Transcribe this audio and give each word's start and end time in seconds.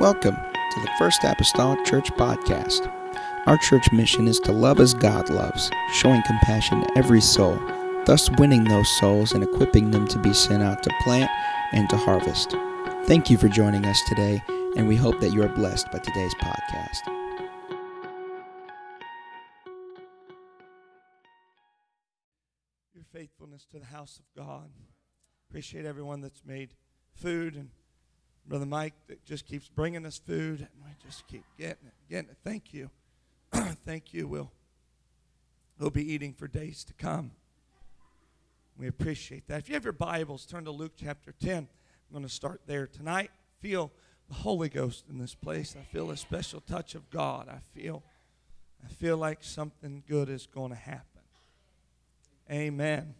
Welcome 0.00 0.36
to 0.36 0.80
the 0.80 0.90
First 0.98 1.24
Apostolic 1.24 1.84
Church 1.84 2.10
Podcast. 2.12 2.90
Our 3.46 3.58
church 3.58 3.92
mission 3.92 4.28
is 4.28 4.40
to 4.40 4.50
love 4.50 4.80
as 4.80 4.94
God 4.94 5.28
loves, 5.28 5.70
showing 5.92 6.22
compassion 6.22 6.80
to 6.80 6.96
every 6.96 7.20
soul, 7.20 7.60
thus 8.06 8.30
winning 8.38 8.64
those 8.64 8.88
souls 8.98 9.32
and 9.32 9.44
equipping 9.44 9.90
them 9.90 10.08
to 10.08 10.18
be 10.18 10.32
sent 10.32 10.62
out 10.62 10.82
to 10.84 10.90
plant 11.02 11.30
and 11.72 11.86
to 11.90 11.98
harvest. 11.98 12.52
Thank 13.04 13.28
you 13.28 13.36
for 13.36 13.48
joining 13.48 13.84
us 13.84 14.00
today, 14.08 14.42
and 14.74 14.88
we 14.88 14.96
hope 14.96 15.20
that 15.20 15.34
you 15.34 15.42
are 15.42 15.50
blessed 15.50 15.92
by 15.92 15.98
today's 15.98 16.34
podcast. 16.36 17.06
Your 22.94 23.04
faithfulness 23.12 23.66
to 23.70 23.78
the 23.78 23.84
house 23.84 24.18
of 24.18 24.24
God. 24.34 24.70
Appreciate 25.50 25.84
everyone 25.84 26.22
that's 26.22 26.40
made 26.46 26.70
food 27.12 27.54
and 27.54 27.68
Brother 28.46 28.66
Mike 28.66 28.94
that 29.08 29.24
just 29.24 29.46
keeps 29.46 29.68
bringing 29.68 30.04
us 30.04 30.18
food, 30.18 30.60
and 30.60 30.84
we 30.84 30.90
just 31.04 31.26
keep 31.28 31.44
getting 31.58 31.86
it, 31.86 31.94
getting 32.08 32.30
it. 32.30 32.36
Thank 32.42 32.74
you. 32.74 32.90
Thank 33.52 34.12
you. 34.12 34.26
We'll, 34.26 34.50
we'll 35.78 35.90
be 35.90 36.12
eating 36.12 36.32
for 36.32 36.48
days 36.48 36.84
to 36.84 36.92
come. 36.94 37.32
We 38.76 38.86
appreciate 38.86 39.46
that. 39.48 39.60
If 39.60 39.68
you 39.68 39.74
have 39.74 39.84
your 39.84 39.92
Bibles, 39.92 40.46
turn 40.46 40.64
to 40.64 40.70
Luke 40.70 40.92
chapter 40.96 41.32
10. 41.38 41.58
I'm 41.58 41.66
going 42.12 42.24
to 42.24 42.28
start 42.28 42.62
there 42.66 42.86
tonight. 42.86 43.30
Feel 43.60 43.92
the 44.28 44.34
Holy 44.34 44.68
Ghost 44.68 45.04
in 45.10 45.18
this 45.18 45.34
place. 45.34 45.76
I 45.78 45.84
feel 45.92 46.10
a 46.10 46.16
special 46.16 46.60
touch 46.60 46.94
of 46.94 47.10
God. 47.10 47.48
I 47.48 47.58
feel 47.78 48.02
I 48.84 48.88
feel 48.88 49.16
like 49.16 49.42
something 49.42 50.02
good 50.08 50.28
is 50.28 50.46
going 50.46 50.70
to 50.70 50.76
happen. 50.76 51.04
Amen. 52.50 53.14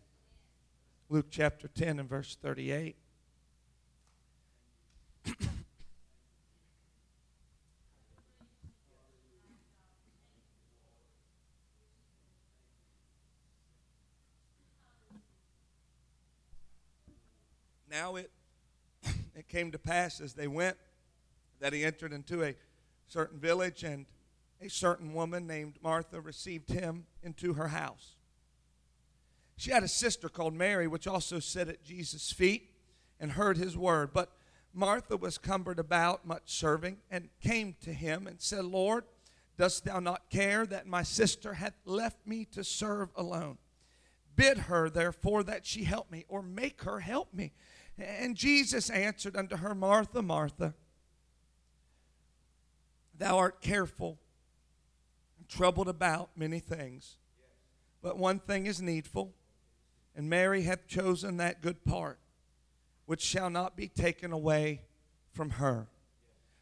Luke 1.09 1.27
chapter 1.31 1.69
10 1.69 1.99
and 1.99 2.09
verse 2.09 2.37
38. 2.41 2.97
Now 17.91 18.17
it, 18.17 18.31
it 19.35 19.49
came 19.49 19.71
to 19.71 19.79
pass 19.79 20.21
as 20.21 20.33
they 20.33 20.47
went 20.47 20.77
that 21.61 21.73
he 21.73 21.85
entered 21.85 22.13
into 22.13 22.43
a 22.43 22.55
certain 23.07 23.39
village, 23.39 23.83
and 23.83 24.07
a 24.63 24.69
certain 24.69 25.13
woman 25.13 25.47
named 25.47 25.75
Martha 25.83 26.21
received 26.21 26.71
him 26.71 27.05
into 27.23 27.55
her 27.55 27.69
house. 27.69 28.17
She 29.57 29.71
had 29.71 29.83
a 29.83 29.89
sister 29.89 30.31
called 30.31 30.55
Mary, 30.55 30.87
which 30.87 31.07
also 31.07 31.39
sat 31.39 31.69
at 31.69 31.85
Jesus' 31.85 32.33
feet 32.33 32.71
and 33.19 33.33
heard 33.33 33.59
his 33.59 33.77
word. 33.77 34.15
But 34.15 34.33
Martha 34.73 35.17
was 35.17 35.39
cumbered 35.39 35.79
about 35.79 36.27
much 36.27 36.43
serving 36.47 36.99
and 37.11 37.29
came 37.41 37.75
to 37.83 37.93
him 37.93 38.27
and 38.27 38.41
said, 38.41 38.65
Lord, 38.65 39.05
dost 39.59 39.85
thou 39.85 40.01
not 40.01 40.31
care 40.31 40.65
that 40.67 40.87
my 40.87 41.03
sister 41.03 41.55
hath 41.55 41.75
left 41.85 42.27
me 42.27 42.45
to 42.53 42.63
serve 42.63 43.11
alone? 43.17 43.59
Bid 44.37 44.59
her, 44.59 44.89
therefore, 44.89 45.43
that 45.43 45.67
she 45.67 45.85
help 45.85 46.11
me, 46.11 46.25
or 46.29 46.43
make 46.43 46.83
her 46.85 47.01
help 47.01 47.35
me. 47.35 47.53
And 47.99 48.37
Jesus 48.37 48.89
answered 48.89 49.37
unto 49.37 49.57
her, 49.57 49.75
Martha, 49.75 50.23
Martha, 50.23 50.75
thou 53.19 53.37
art 53.37 53.61
careful 53.61 54.19
and 55.39 55.49
troubled 55.49 55.89
about 55.89 56.31
many 56.37 56.59
things, 56.59 57.19
but 58.01 58.17
one 58.17 58.39
thing 58.39 58.67
is 58.67 58.81
needful, 58.81 59.35
and 60.17 60.31
Mary 60.31 60.63
hath 60.63 60.87
chosen 60.87 61.37
that 61.37 61.61
good 61.61 61.85
part, 61.85 62.19
which 63.11 63.23
shall 63.23 63.51
not 63.51 63.75
be 63.75 63.89
taken 63.89 64.31
away 64.31 64.83
from 65.33 65.51
her. 65.51 65.89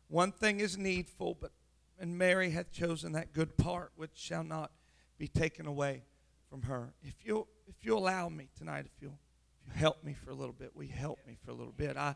One 0.08 0.32
thing 0.32 0.60
is 0.60 0.78
needful, 0.78 1.36
but 1.38 1.52
and 1.98 2.16
Mary 2.16 2.52
hath 2.52 2.72
chosen 2.72 3.12
that 3.12 3.34
good 3.34 3.58
part, 3.58 3.92
which 3.96 4.12
shall 4.14 4.42
not 4.42 4.70
be 5.18 5.28
taken 5.28 5.66
away 5.66 6.04
from 6.48 6.62
her. 6.62 6.94
If 7.02 7.16
you 7.22 7.46
if 7.66 7.84
you 7.84 7.98
allow 7.98 8.30
me 8.30 8.48
tonight, 8.56 8.86
if 8.86 9.02
you'll 9.02 9.18
help 9.74 10.02
me 10.02 10.14
for 10.14 10.30
a 10.30 10.34
little 10.34 10.54
bit. 10.54 10.72
You 10.74 10.88
help 10.88 11.18
me 11.26 11.36
for 11.44 11.50
a 11.50 11.54
little 11.54 11.74
bit? 11.76 11.98
I, 11.98 12.14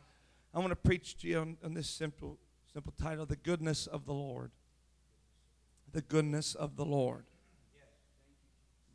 I 0.55 0.61
want 0.61 0.71
to 0.71 0.77
preach 0.77 1.19
to 1.19 1.29
you 1.29 1.39
on, 1.39 1.59
on 1.63 1.75
this 1.75 1.91
simple, 1.91 2.39
simple 2.73 2.95
title 2.99 3.27
The 3.27 3.37
Goodness 3.37 3.87
of 3.87 4.07
the 4.07 4.15
Lord. 4.15 4.51
The 5.93 6.01
Goodness 6.01 6.55
of 6.55 6.77
the 6.77 6.87
Lord. 6.87 7.27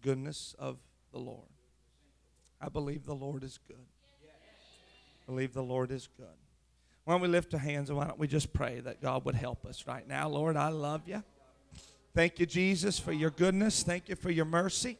Goodness 0.02 0.56
of 0.58 0.80
the 1.12 1.20
Lord. 1.20 1.50
I 2.60 2.70
believe 2.70 3.06
the 3.06 3.14
Lord 3.14 3.44
is 3.44 3.60
good. 3.68 3.86
Believe 5.28 5.54
the 5.54 5.62
Lord 5.62 5.92
is 5.92 6.08
good. 6.18 6.26
Why 7.04 7.14
don't 7.14 7.22
we 7.22 7.28
lift 7.28 7.54
our 7.54 7.60
hands 7.60 7.90
and 7.90 7.98
why 7.98 8.08
don't 8.08 8.18
we 8.18 8.28
just 8.28 8.54
pray 8.54 8.80
that 8.80 9.02
God 9.02 9.26
would 9.26 9.36
help 9.36 9.66
us 9.66 9.86
right 9.86 10.08
now? 10.08 10.28
Lord, 10.30 10.58
I 10.58 10.70
love 10.70 11.02
you. 11.06 11.22
Thank 12.16 12.40
you, 12.40 12.46
Jesus, 12.46 12.98
for 12.98 13.12
your 13.12 13.30
goodness. 13.30 13.84
Thank 13.84 14.10
you 14.10 14.16
for 14.16 14.32
your 14.32 14.46
mercy. 14.46 14.98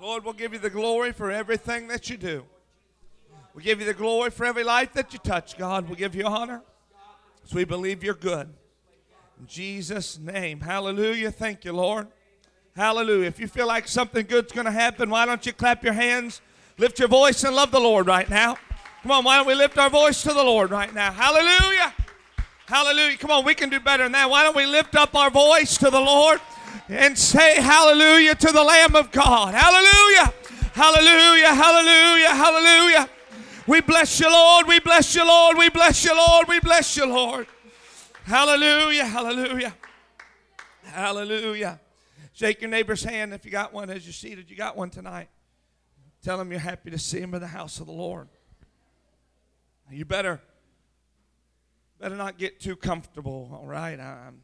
Lord, 0.00 0.24
we'll 0.24 0.34
give 0.34 0.52
you 0.52 0.58
the 0.58 0.68
glory 0.68 1.12
for 1.12 1.30
everything 1.30 1.86
that 1.86 2.10
you 2.10 2.16
do. 2.16 2.44
We 3.54 3.62
give 3.62 3.80
you 3.80 3.86
the 3.86 3.94
glory 3.94 4.30
for 4.30 4.44
every 4.44 4.64
life 4.64 4.92
that 4.94 5.12
you 5.12 5.18
touch, 5.18 5.58
God. 5.58 5.88
We 5.88 5.96
give 5.96 6.14
you 6.14 6.24
honor. 6.24 6.62
So 7.44 7.56
we 7.56 7.64
believe 7.64 8.02
you're 8.02 8.14
good. 8.14 8.48
In 9.38 9.46
Jesus' 9.46 10.18
name. 10.18 10.60
Hallelujah. 10.60 11.30
Thank 11.30 11.64
you, 11.64 11.72
Lord. 11.72 12.08
Hallelujah. 12.74 13.26
If 13.26 13.38
you 13.38 13.48
feel 13.48 13.66
like 13.66 13.86
something 13.88 14.26
good's 14.26 14.52
going 14.52 14.64
to 14.64 14.70
happen, 14.70 15.10
why 15.10 15.26
don't 15.26 15.44
you 15.44 15.52
clap 15.52 15.84
your 15.84 15.92
hands, 15.92 16.40
lift 16.78 16.98
your 16.98 17.08
voice, 17.08 17.44
and 17.44 17.54
love 17.54 17.70
the 17.70 17.80
Lord 17.80 18.06
right 18.06 18.28
now? 18.30 18.56
Come 19.02 19.10
on, 19.10 19.24
why 19.24 19.36
don't 19.36 19.46
we 19.46 19.54
lift 19.54 19.76
our 19.78 19.90
voice 19.90 20.22
to 20.22 20.32
the 20.32 20.42
Lord 20.42 20.70
right 20.70 20.94
now? 20.94 21.12
Hallelujah. 21.12 21.92
Hallelujah. 22.66 23.18
Come 23.18 23.32
on, 23.32 23.44
we 23.44 23.54
can 23.54 23.68
do 23.68 23.80
better 23.80 24.04
than 24.04 24.12
that. 24.12 24.30
Why 24.30 24.42
don't 24.42 24.56
we 24.56 24.64
lift 24.64 24.94
up 24.94 25.14
our 25.14 25.30
voice 25.30 25.76
to 25.78 25.90
the 25.90 26.00
Lord? 26.00 26.40
and 26.88 27.18
say 27.18 27.60
hallelujah 27.60 28.34
to 28.34 28.52
the 28.52 28.62
Lamb 28.62 28.94
of 28.96 29.10
God. 29.10 29.54
Hallelujah. 29.54 30.32
Hallelujah. 30.72 31.54
Hallelujah. 31.54 32.34
Hallelujah. 32.34 33.08
We 33.66 33.80
bless 33.80 34.18
you, 34.18 34.30
Lord. 34.30 34.66
We 34.66 34.80
bless 34.80 35.14
you, 35.14 35.26
Lord. 35.26 35.56
We 35.56 35.68
bless 35.70 36.04
you, 36.04 36.16
Lord. 36.16 36.48
We 36.48 36.60
bless 36.60 36.96
you, 36.96 37.06
Lord. 37.06 37.46
Hallelujah. 38.24 39.04
Hallelujah. 39.04 39.74
Hallelujah. 40.84 41.80
Shake 42.32 42.60
your 42.60 42.70
neighbor's 42.70 43.04
hand 43.04 43.32
if 43.32 43.44
you 43.44 43.50
got 43.50 43.72
one 43.72 43.90
as 43.90 44.04
you're 44.04 44.12
seated. 44.12 44.50
You 44.50 44.56
got 44.56 44.76
one 44.76 44.90
tonight. 44.90 45.28
Tell 46.22 46.38
them 46.38 46.50
you're 46.50 46.60
happy 46.60 46.90
to 46.90 46.98
see 46.98 47.20
him 47.20 47.34
in 47.34 47.40
the 47.40 47.46
house 47.46 47.78
of 47.78 47.86
the 47.86 47.92
Lord. 47.92 48.28
You 49.90 50.04
better 50.04 50.40
better 52.00 52.16
not 52.16 52.38
get 52.38 52.58
too 52.58 52.74
comfortable, 52.74 53.50
all 53.52 53.66
right? 53.66 53.98
I'm 54.00 54.42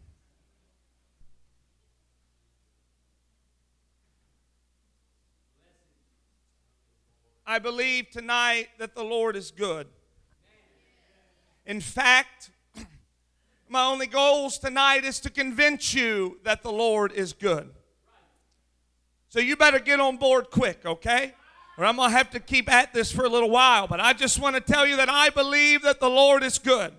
I 7.50 7.59
believe 7.59 8.10
tonight 8.10 8.69
that 8.76 8.94
the 8.94 9.03
Lord 9.03 9.34
is 9.34 9.50
good. 9.50 9.86
In 11.64 11.81
fact, 11.81 12.50
my 13.70 13.86
only 13.86 14.06
goals 14.06 14.59
tonight 14.59 15.03
is 15.06 15.19
to 15.20 15.31
convince 15.31 15.94
you 15.94 16.41
that 16.44 16.62
the 16.62 16.70
Lord 16.70 17.10
is 17.10 17.32
good. 17.32 17.70
So 19.31 19.41
you 19.41 19.56
better 19.56 19.78
get 19.78 19.98
on 19.98 20.19
board 20.19 20.50
quick, 20.50 20.84
okay? 20.84 21.32
Or 21.78 21.86
I'm 21.86 21.97
going 21.97 22.10
to 22.10 22.16
have 22.19 22.28
to 22.32 22.41
keep 22.41 22.70
at 22.70 22.92
this 22.92 23.10
for 23.10 23.25
a 23.25 23.31
little 23.31 23.48
while. 23.48 23.86
But 23.86 24.00
I 24.00 24.12
just 24.12 24.38
want 24.38 24.56
to 24.56 24.60
tell 24.60 24.86
you 24.86 24.97
that 24.97 25.09
I 25.09 25.30
believe 25.30 25.80
that 25.84 26.00
the 26.00 26.10
Lord 26.10 26.42
is 26.42 26.59
good. 26.59 26.92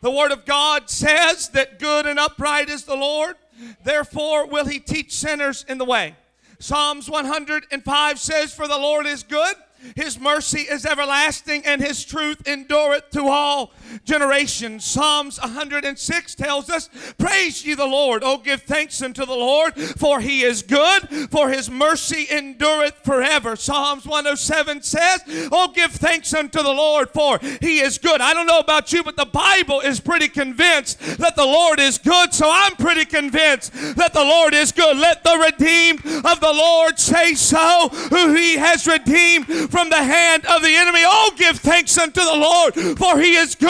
The 0.00 0.10
Word 0.10 0.32
of 0.32 0.44
God 0.44 0.90
says 0.90 1.50
that 1.50 1.78
good 1.78 2.04
and 2.04 2.18
upright 2.18 2.68
is 2.68 2.82
the 2.82 2.96
Lord. 2.96 3.36
Therefore, 3.84 4.44
will 4.44 4.66
He 4.66 4.80
teach 4.80 5.14
sinners 5.14 5.64
in 5.68 5.78
the 5.78 5.84
way. 5.84 6.16
Psalms 6.58 7.08
105 7.08 8.18
says, 8.18 8.52
For 8.52 8.66
the 8.66 8.76
Lord 8.76 9.06
is 9.06 9.22
good 9.22 9.54
his 9.94 10.18
mercy 10.18 10.60
is 10.60 10.84
everlasting 10.84 11.64
and 11.64 11.80
his 11.80 12.04
truth 12.04 12.46
endureth 12.46 13.10
to 13.10 13.28
all 13.28 13.72
generations. 14.04 14.84
Psalms 14.84 15.40
106 15.40 16.34
tells 16.34 16.70
us, 16.70 16.88
Praise 17.18 17.64
ye 17.64 17.74
the 17.74 17.86
Lord. 17.86 18.22
Oh, 18.24 18.38
give 18.38 18.62
thanks 18.62 19.02
unto 19.02 19.24
the 19.24 19.34
Lord, 19.34 19.74
for 19.74 20.20
he 20.20 20.42
is 20.42 20.62
good, 20.62 21.30
for 21.30 21.48
his 21.48 21.70
mercy 21.70 22.26
endureth 22.30 22.94
forever. 23.04 23.56
Psalms 23.56 24.06
107 24.06 24.82
says, 24.82 25.22
Oh, 25.52 25.72
give 25.74 25.92
thanks 25.92 26.32
unto 26.34 26.62
the 26.62 26.72
Lord, 26.72 27.10
for 27.10 27.38
he 27.60 27.80
is 27.80 27.98
good. 27.98 28.20
I 28.20 28.34
don't 28.34 28.46
know 28.46 28.58
about 28.58 28.92
you, 28.92 29.02
but 29.02 29.16
the 29.16 29.26
Bible 29.26 29.80
is 29.80 30.00
pretty 30.00 30.28
convinced 30.28 30.98
that 31.18 31.36
the 31.36 31.44
Lord 31.44 31.80
is 31.80 31.98
good, 31.98 32.32
so 32.34 32.50
I'm 32.50 32.76
pretty 32.76 33.04
convinced 33.04 33.72
that 33.96 34.12
the 34.12 34.24
Lord 34.24 34.54
is 34.54 34.72
good. 34.72 34.96
Let 34.96 35.24
the 35.24 35.38
redeemed 35.38 36.00
of 36.24 36.40
the 36.40 36.52
Lord 36.52 36.98
say 36.98 37.34
so, 37.34 37.88
who 37.88 38.34
he 38.34 38.56
has 38.56 38.86
redeemed 38.86 39.46
from 39.70 39.90
the 39.90 40.02
hand 40.02 40.44
of 40.46 40.62
the 40.62 40.74
enemy. 40.74 41.00
Oh, 41.04 41.32
give 41.36 41.58
thanks 41.58 41.96
unto 41.98 42.20
the 42.20 42.36
Lord, 42.36 42.74
for 42.98 43.18
he 43.18 43.34
is 43.34 43.54
good, 43.54 43.68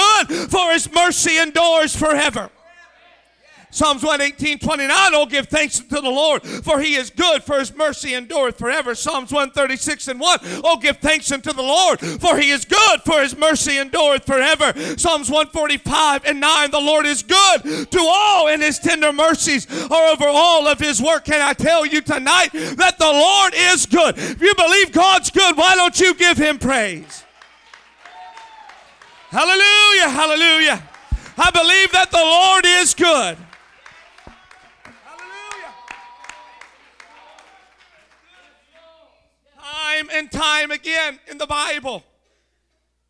for 0.48 0.72
his 0.72 0.90
mercy 0.92 1.38
endures 1.38 1.94
forever. 1.94 2.50
Psalms 3.70 4.02
118, 4.02 4.58
29, 4.58 4.90
oh, 5.12 5.26
give 5.26 5.46
thanks 5.48 5.78
to 5.78 6.00
the 6.00 6.08
Lord, 6.08 6.42
for 6.42 6.80
he 6.80 6.94
is 6.94 7.10
good, 7.10 7.42
for 7.42 7.58
his 7.58 7.74
mercy 7.76 8.14
endureth 8.14 8.56
forever. 8.56 8.94
Psalms 8.94 9.30
136 9.30 10.08
and 10.08 10.18
1, 10.18 10.38
oh, 10.64 10.78
give 10.78 10.96
thanks 10.98 11.30
unto 11.30 11.52
the 11.52 11.62
Lord, 11.62 12.00
for 12.00 12.38
he 12.38 12.50
is 12.50 12.64
good, 12.64 13.02
for 13.04 13.20
his 13.20 13.36
mercy 13.36 13.78
endureth 13.78 14.24
forever. 14.24 14.72
Psalms 14.96 15.30
145 15.30 16.24
and 16.24 16.40
9, 16.40 16.70
the 16.70 16.80
Lord 16.80 17.04
is 17.04 17.22
good 17.22 17.90
to 17.90 18.00
all, 18.00 18.48
and 18.48 18.62
his 18.62 18.78
tender 18.78 19.12
mercies 19.12 19.66
are 19.90 20.06
over 20.12 20.26
all 20.26 20.66
of 20.66 20.78
his 20.78 21.02
work. 21.02 21.26
Can 21.26 21.42
I 21.42 21.52
tell 21.52 21.84
you 21.84 22.00
tonight 22.00 22.48
that 22.52 22.98
the 22.98 23.04
Lord 23.04 23.52
is 23.54 23.84
good? 23.84 24.16
If 24.16 24.40
you 24.40 24.54
believe 24.54 24.92
God's 24.92 25.30
good, 25.30 25.58
why 25.58 25.74
don't 25.74 25.98
you 26.00 26.14
give 26.14 26.38
him 26.38 26.58
praise? 26.58 27.24
Hallelujah, 29.30 30.08
hallelujah. 30.08 30.82
I 31.36 31.50
believe 31.50 31.92
that 31.92 32.10
the 32.10 32.16
Lord 32.16 32.64
is 32.66 32.94
good. 32.94 33.36
time 39.98 40.08
and 40.12 40.30
time 40.30 40.70
again 40.70 41.18
in 41.30 41.38
the 41.38 41.46
Bible. 41.46 42.04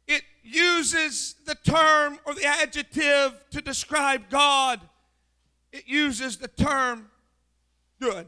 It 0.06 0.22
uses 0.42 1.34
the 1.44 1.54
term 1.54 2.18
or 2.24 2.34
the 2.34 2.46
adjective 2.46 3.38
to 3.50 3.60
describe 3.60 4.30
God. 4.30 4.80
It 5.72 5.84
uses 5.86 6.38
the 6.38 6.48
term 6.48 7.10
good. 8.00 8.26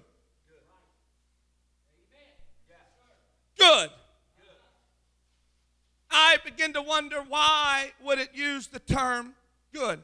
Good. 3.58 3.90
I 6.10 6.38
begin 6.60 6.74
to 6.74 6.82
wonder 6.82 7.22
why 7.26 7.90
would 8.04 8.18
it 8.18 8.28
use 8.34 8.66
the 8.66 8.80
term 8.80 9.32
good? 9.72 9.98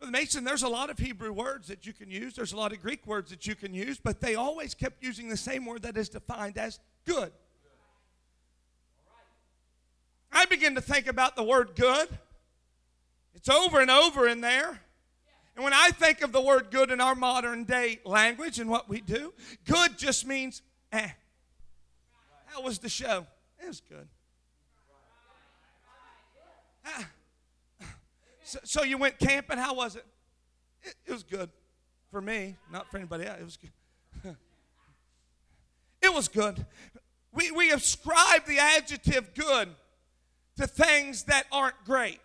Brother 0.00 0.10
Mason, 0.10 0.42
there's 0.42 0.64
a 0.64 0.68
lot 0.68 0.90
of 0.90 0.98
Hebrew 0.98 1.32
words 1.32 1.68
that 1.68 1.86
you 1.86 1.92
can 1.92 2.10
use. 2.10 2.34
There's 2.34 2.52
a 2.52 2.56
lot 2.56 2.72
of 2.72 2.82
Greek 2.82 3.06
words 3.06 3.30
that 3.30 3.46
you 3.46 3.54
can 3.54 3.72
use, 3.72 4.00
but 4.02 4.20
they 4.20 4.34
always 4.34 4.74
kept 4.74 5.00
using 5.00 5.28
the 5.28 5.36
same 5.36 5.66
word 5.66 5.82
that 5.82 5.96
is 5.96 6.08
defined 6.08 6.58
as 6.58 6.80
good. 7.06 7.30
I 10.32 10.46
begin 10.46 10.74
to 10.74 10.80
think 10.80 11.06
about 11.06 11.36
the 11.36 11.44
word 11.44 11.76
good. 11.76 12.08
It's 13.34 13.48
over 13.48 13.80
and 13.80 13.90
over 13.90 14.26
in 14.26 14.40
there. 14.40 14.80
And 15.54 15.62
when 15.62 15.74
I 15.74 15.90
think 15.90 16.22
of 16.22 16.32
the 16.32 16.40
word 16.40 16.72
good 16.72 16.90
in 16.90 17.00
our 17.00 17.14
modern 17.14 17.62
day 17.62 18.00
language 18.04 18.58
and 18.58 18.68
what 18.68 18.88
we 18.88 19.00
do, 19.00 19.32
good 19.64 19.96
just 19.96 20.26
means 20.26 20.60
eh. 20.90 21.10
How 22.46 22.62
was 22.62 22.80
the 22.80 22.88
show? 22.88 23.28
It 23.62 23.68
was 23.68 23.80
good. 23.80 24.08
So, 28.44 28.58
so 28.64 28.82
you 28.82 28.98
went 28.98 29.18
camping. 29.18 29.56
How 29.56 29.72
was 29.72 29.96
it? 29.96 30.04
it? 30.82 30.94
It 31.06 31.12
was 31.12 31.22
good 31.22 31.48
for 32.10 32.20
me, 32.20 32.56
not 32.70 32.90
for 32.90 32.98
anybody 32.98 33.24
else. 33.24 33.38
It 33.40 33.44
was 33.44 33.56
good. 33.56 34.36
it 36.02 36.12
was 36.12 36.28
good. 36.28 36.66
We, 37.32 37.50
we 37.50 37.72
ascribe 37.72 38.44
the 38.46 38.58
adjective 38.58 39.32
good 39.34 39.70
to 40.58 40.66
things 40.66 41.24
that 41.24 41.44
aren't 41.50 41.82
great 41.86 42.20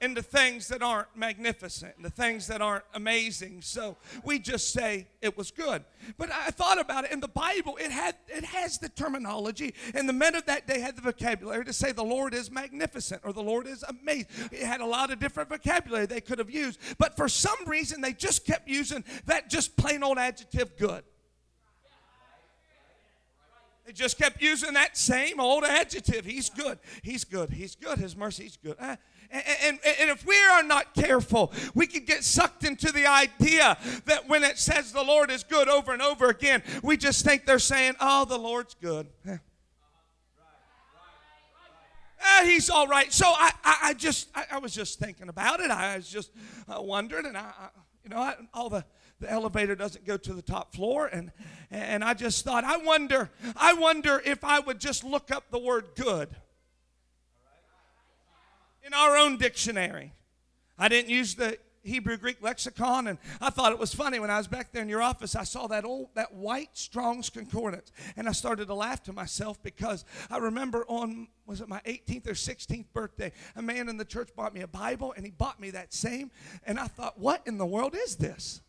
into 0.00 0.22
things 0.22 0.68
that 0.68 0.82
aren't 0.82 1.08
magnificent, 1.16 1.94
into 1.96 2.10
things 2.10 2.46
that 2.48 2.60
aren't 2.60 2.84
amazing. 2.94 3.62
So 3.62 3.96
we 4.24 4.38
just 4.38 4.72
say 4.72 5.08
it 5.22 5.36
was 5.36 5.50
good. 5.50 5.84
But 6.18 6.30
I 6.30 6.50
thought 6.50 6.80
about 6.80 7.04
it 7.04 7.12
in 7.12 7.20
the 7.20 7.28
Bible, 7.28 7.78
it 7.80 7.90
had 7.90 8.16
it 8.28 8.44
has 8.44 8.78
the 8.78 8.88
terminology, 8.88 9.74
and 9.94 10.08
the 10.08 10.12
men 10.12 10.34
of 10.34 10.46
that 10.46 10.66
day 10.66 10.80
had 10.80 10.96
the 10.96 11.02
vocabulary 11.02 11.64
to 11.64 11.72
say 11.72 11.92
the 11.92 12.04
Lord 12.04 12.34
is 12.34 12.50
magnificent 12.50 13.22
or 13.24 13.32
the 13.32 13.42
Lord 13.42 13.66
is 13.66 13.84
amazing. 13.84 14.26
It 14.52 14.64
had 14.64 14.80
a 14.80 14.86
lot 14.86 15.10
of 15.10 15.18
different 15.18 15.48
vocabulary 15.48 16.06
they 16.06 16.20
could 16.20 16.38
have 16.38 16.50
used, 16.50 16.78
but 16.98 17.16
for 17.16 17.28
some 17.28 17.58
reason 17.66 18.00
they 18.00 18.12
just 18.12 18.44
kept 18.44 18.68
using 18.68 19.04
that 19.26 19.48
just 19.48 19.76
plain 19.76 20.02
old 20.02 20.18
adjective 20.18 20.76
good. 20.76 21.04
They 23.86 23.92
just 23.92 24.16
kept 24.16 24.40
using 24.40 24.72
that 24.74 24.96
same 24.96 25.38
old 25.38 25.64
adjective. 25.64 26.24
He's 26.24 26.48
good. 26.48 26.78
He's 27.02 27.24
good. 27.24 27.50
He's 27.50 27.74
good. 27.74 27.98
His 27.98 28.16
mercy, 28.16 28.44
he's 28.44 28.56
good. 28.56 28.76
Uh, 28.80 28.96
and, 29.30 29.44
and, 29.64 29.78
and, 30.00 30.10
if 30.10 30.24
we 30.24 30.36
are 30.52 30.62
not 30.62 30.94
careful, 30.94 31.52
we 31.74 31.86
can 31.86 32.04
get 32.04 32.22
sucked 32.22 32.64
into 32.64 32.92
the 32.92 33.06
idea 33.06 33.76
that 34.04 34.28
when 34.28 34.44
it 34.44 34.58
says 34.58 34.92
the 34.92 35.02
Lord 35.02 35.30
is 35.30 35.42
good 35.42 35.68
over 35.68 35.92
and 35.92 36.00
over 36.00 36.28
again, 36.28 36.62
we 36.82 36.96
just 36.96 37.24
think 37.24 37.44
they're 37.44 37.58
saying, 37.58 37.94
oh, 38.00 38.24
the 38.24 38.38
Lord's 38.38 38.74
good. 38.80 39.08
Eh, 42.26 42.46
he's 42.46 42.70
all 42.70 42.86
right. 42.86 43.12
So 43.12 43.26
I, 43.26 43.50
I, 43.62 43.76
I 43.82 43.94
just, 43.94 44.28
I, 44.34 44.44
I, 44.52 44.58
was 44.58 44.72
just 44.72 44.98
thinking 44.98 45.28
about 45.28 45.60
it. 45.60 45.70
I 45.70 45.96
was 45.96 46.08
just 46.08 46.30
uh, 46.66 46.80
wondering, 46.80 47.26
and 47.26 47.36
I, 47.36 47.40
I 47.42 47.68
you 48.02 48.08
know, 48.08 48.32
all 48.54 48.70
the, 48.70 48.82
the 49.24 49.32
elevator 49.32 49.74
doesn't 49.74 50.04
go 50.04 50.16
to 50.16 50.32
the 50.32 50.42
top 50.42 50.74
floor, 50.74 51.06
and 51.06 51.32
and 51.70 52.04
I 52.04 52.14
just 52.14 52.44
thought, 52.44 52.62
I 52.62 52.76
wonder, 52.76 53.30
I 53.56 53.72
wonder 53.72 54.22
if 54.24 54.44
I 54.44 54.60
would 54.60 54.78
just 54.78 55.02
look 55.02 55.30
up 55.30 55.50
the 55.50 55.58
word 55.58 55.86
good 55.96 56.28
in 58.86 58.92
our 58.92 59.16
own 59.16 59.38
dictionary. 59.38 60.12
I 60.78 60.88
didn't 60.88 61.08
use 61.08 61.34
the 61.34 61.58
Hebrew 61.84 62.16
Greek 62.16 62.42
lexicon, 62.42 63.06
and 63.08 63.18
I 63.40 63.50
thought 63.50 63.72
it 63.72 63.78
was 63.78 63.94
funny 63.94 64.18
when 64.18 64.30
I 64.30 64.38
was 64.38 64.46
back 64.46 64.72
there 64.72 64.82
in 64.82 64.88
your 64.88 65.02
office. 65.02 65.36
I 65.36 65.44
saw 65.44 65.66
that 65.68 65.84
old, 65.84 66.08
that 66.14 66.34
white 66.34 66.70
Strong's 66.72 67.30
Concordance, 67.30 67.92
and 68.16 68.28
I 68.28 68.32
started 68.32 68.66
to 68.68 68.74
laugh 68.74 69.02
to 69.04 69.12
myself 69.12 69.62
because 69.62 70.04
I 70.30 70.38
remember 70.38 70.84
on 70.88 71.28
was 71.46 71.60
it 71.60 71.68
my 71.68 71.80
18th 71.86 72.26
or 72.26 72.32
16th 72.32 72.86
birthday, 72.94 73.32
a 73.54 73.62
man 73.62 73.88
in 73.88 73.96
the 73.98 74.04
church 74.04 74.30
bought 74.34 74.54
me 74.54 74.62
a 74.62 74.66
Bible, 74.66 75.12
and 75.16 75.24
he 75.24 75.30
bought 75.30 75.60
me 75.60 75.70
that 75.70 75.92
same, 75.92 76.30
and 76.66 76.78
I 76.78 76.86
thought, 76.86 77.18
what 77.18 77.42
in 77.46 77.58
the 77.58 77.66
world 77.66 77.94
is 77.94 78.16
this? 78.16 78.62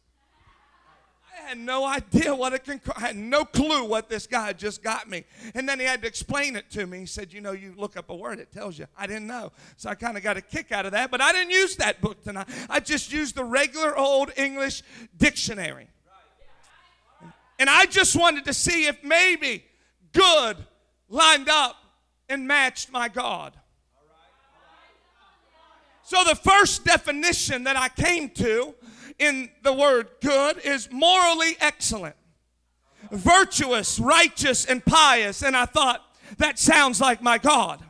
I 1.37 1.49
had 1.49 1.57
no 1.57 1.85
idea 1.85 2.33
what 2.33 2.53
it 2.53 2.63
can. 2.63 2.79
I 2.95 3.01
had 3.01 3.15
no 3.15 3.43
clue 3.45 3.83
what 3.85 4.09
this 4.09 4.25
guy 4.25 4.53
just 4.53 4.81
got 4.81 5.09
me. 5.09 5.25
And 5.53 5.67
then 5.67 5.79
he 5.79 5.85
had 5.85 6.01
to 6.01 6.07
explain 6.07 6.55
it 6.55 6.69
to 6.71 6.85
me. 6.85 6.99
He 6.99 7.05
said, 7.05 7.33
You 7.33 7.41
know, 7.41 7.51
you 7.51 7.73
look 7.75 7.97
up 7.97 8.09
a 8.09 8.15
word, 8.15 8.39
it 8.39 8.51
tells 8.51 8.79
you. 8.79 8.85
I 8.97 9.07
didn't 9.07 9.27
know. 9.27 9.51
So 9.75 9.89
I 9.89 9.95
kind 9.95 10.17
of 10.17 10.23
got 10.23 10.37
a 10.37 10.41
kick 10.41 10.71
out 10.71 10.85
of 10.85 10.93
that. 10.93 11.11
But 11.11 11.21
I 11.21 11.31
didn't 11.31 11.51
use 11.51 11.75
that 11.77 12.01
book 12.01 12.23
tonight. 12.23 12.47
I 12.69 12.79
just 12.79 13.11
used 13.11 13.35
the 13.35 13.43
regular 13.43 13.97
old 13.97 14.31
English 14.37 14.83
dictionary. 15.17 15.87
And 17.59 17.69
I 17.69 17.85
just 17.85 18.15
wanted 18.15 18.45
to 18.45 18.53
see 18.53 18.87
if 18.87 19.03
maybe 19.03 19.65
good 20.13 20.57
lined 21.09 21.49
up 21.49 21.75
and 22.29 22.47
matched 22.47 22.91
my 22.91 23.07
God. 23.07 23.53
So 26.03 26.23
the 26.23 26.35
first 26.35 26.85
definition 26.85 27.63
that 27.63 27.75
I 27.75 27.89
came 27.89 28.29
to 28.29 28.75
in 29.19 29.49
the 29.63 29.73
word 29.73 30.07
good 30.21 30.57
is 30.59 30.89
morally 30.91 31.55
excellent, 31.59 32.15
virtuous, 33.11 33.99
righteous, 33.99 34.65
and 34.65 34.83
pious. 34.83 35.41
And 35.43 35.55
I 35.55 35.65
thought, 35.65 36.01
that 36.37 36.57
sounds 36.59 36.99
like 36.99 37.21
my 37.21 37.37
God. 37.37 37.84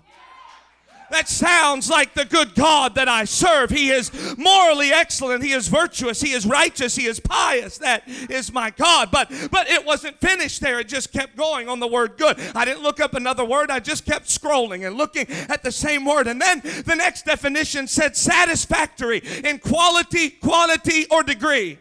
That 1.11 1.27
sounds 1.29 1.89
like 1.89 2.13
the 2.13 2.25
good 2.25 2.55
God 2.55 2.95
that 2.95 3.07
I 3.07 3.25
serve. 3.25 3.69
He 3.69 3.89
is 3.89 4.11
morally 4.37 4.91
excellent. 4.91 5.43
He 5.43 5.51
is 5.51 5.67
virtuous. 5.67 6.21
He 6.21 6.31
is 6.31 6.45
righteous. 6.45 6.95
He 6.95 7.05
is 7.05 7.19
pious. 7.19 7.77
That 7.77 8.03
is 8.07 8.51
my 8.51 8.71
God. 8.71 9.09
But 9.11 9.31
but 9.51 9.69
it 9.69 9.85
wasn't 9.85 10.19
finished 10.19 10.61
there. 10.61 10.79
It 10.79 10.87
just 10.87 11.11
kept 11.11 11.35
going 11.35 11.69
on 11.69 11.79
the 11.79 11.87
word 11.87 12.17
good. 12.17 12.39
I 12.55 12.65
didn't 12.65 12.83
look 12.83 12.99
up 12.99 13.13
another 13.13 13.45
word. 13.45 13.71
I 13.71 13.79
just 13.79 14.05
kept 14.05 14.27
scrolling 14.27 14.85
and 14.85 14.97
looking 14.97 15.27
at 15.49 15.63
the 15.63 15.71
same 15.71 16.05
word. 16.05 16.27
And 16.27 16.41
then 16.41 16.61
the 16.61 16.95
next 16.95 17.25
definition 17.25 17.87
said 17.87 18.15
satisfactory 18.15 19.21
in 19.43 19.59
quality, 19.59 20.29
quantity, 20.29 21.05
or 21.09 21.23
degree 21.23 21.79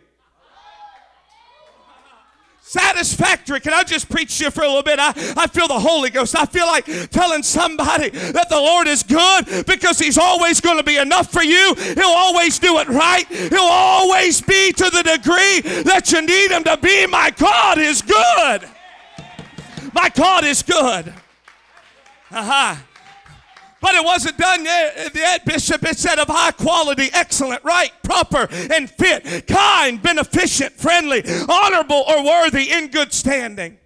satisfactory. 2.75 3.61
Can 3.61 3.73
I 3.73 3.85
just 3.85 4.09
preach 4.09 4.39
to 4.39 4.45
you 4.45 4.51
for 4.51 4.63
a 4.63 4.67
little 4.67 4.83
bit? 4.83 4.99
I, 4.99 5.13
I 5.37 5.47
feel 5.47 5.69
the 5.69 5.79
Holy 5.79 6.11
Ghost. 6.11 6.37
I 6.37 6.45
feel 6.45 6.67
like 6.67 6.87
telling 7.11 7.43
somebody 7.43 8.09
that 8.11 8.49
the 8.49 8.57
Lord 8.57 8.89
is 8.89 9.03
good 9.03 9.65
because 9.67 9.99
He's 9.99 10.19
always 10.19 10.61
going 10.61 10.79
to 10.79 10.83
be 10.83 10.97
enough 10.97 11.31
for 11.31 11.43
you. 11.43 11.75
He'll 11.75 12.05
always 12.07 12.59
do 12.59 12.79
it 12.79 12.89
right. 12.89 13.27
He'll 13.29 13.61
always 13.61 14.41
be 14.41 14.73
to 14.73 14.91
the 14.91 15.03
degree 15.03 15.83
that 15.85 16.11
you 16.11 16.21
need 16.23 16.51
Him 16.51 16.65
to 16.65 16.77
be. 16.77 17.07
My 17.07 17.31
God 17.31 17.79
is 17.79 18.03
good. 18.03 18.69
My 19.93 20.09
God 20.09 20.45
is 20.45 20.63
good. 20.63 21.15
Uh 22.31 22.75
huh. 22.75 22.77
But 23.85 23.97
it 23.97 24.03
wasn't 24.03 24.39
done 24.39 24.65
yet, 24.65 25.45
Bishop. 25.45 25.85
It 25.85 25.99
said 25.99 26.19
of 26.19 26.29
high 26.29 26.53
quality, 26.53 27.11
excellent, 27.13 27.63
right, 27.65 27.93
proper, 28.03 28.49
and 28.51 28.89
fit, 28.89 29.47
kind, 29.47 30.03
beneficent, 30.03 30.73
friendly, 30.73 31.23
honorable, 31.47 32.03
or 32.09 32.25
worthy, 32.25 32.71
in 32.71 32.89
good 32.89 33.13
standing. 33.13 33.77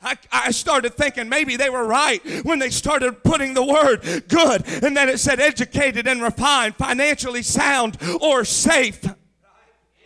I, 0.00 0.16
I, 0.30 0.52
started 0.52 0.94
thinking 0.94 1.28
maybe 1.28 1.56
they 1.56 1.68
were 1.68 1.84
right 1.84 2.24
when 2.44 2.60
they 2.60 2.70
started 2.70 3.24
putting 3.24 3.54
the 3.54 3.64
word 3.64 4.28
good 4.28 4.62
and 4.84 4.96
then 4.96 5.08
it 5.08 5.18
said 5.18 5.40
educated 5.40 6.06
and 6.06 6.22
refined, 6.22 6.76
financially 6.76 7.42
sound, 7.42 7.98
or 8.20 8.44
safe. 8.44 9.02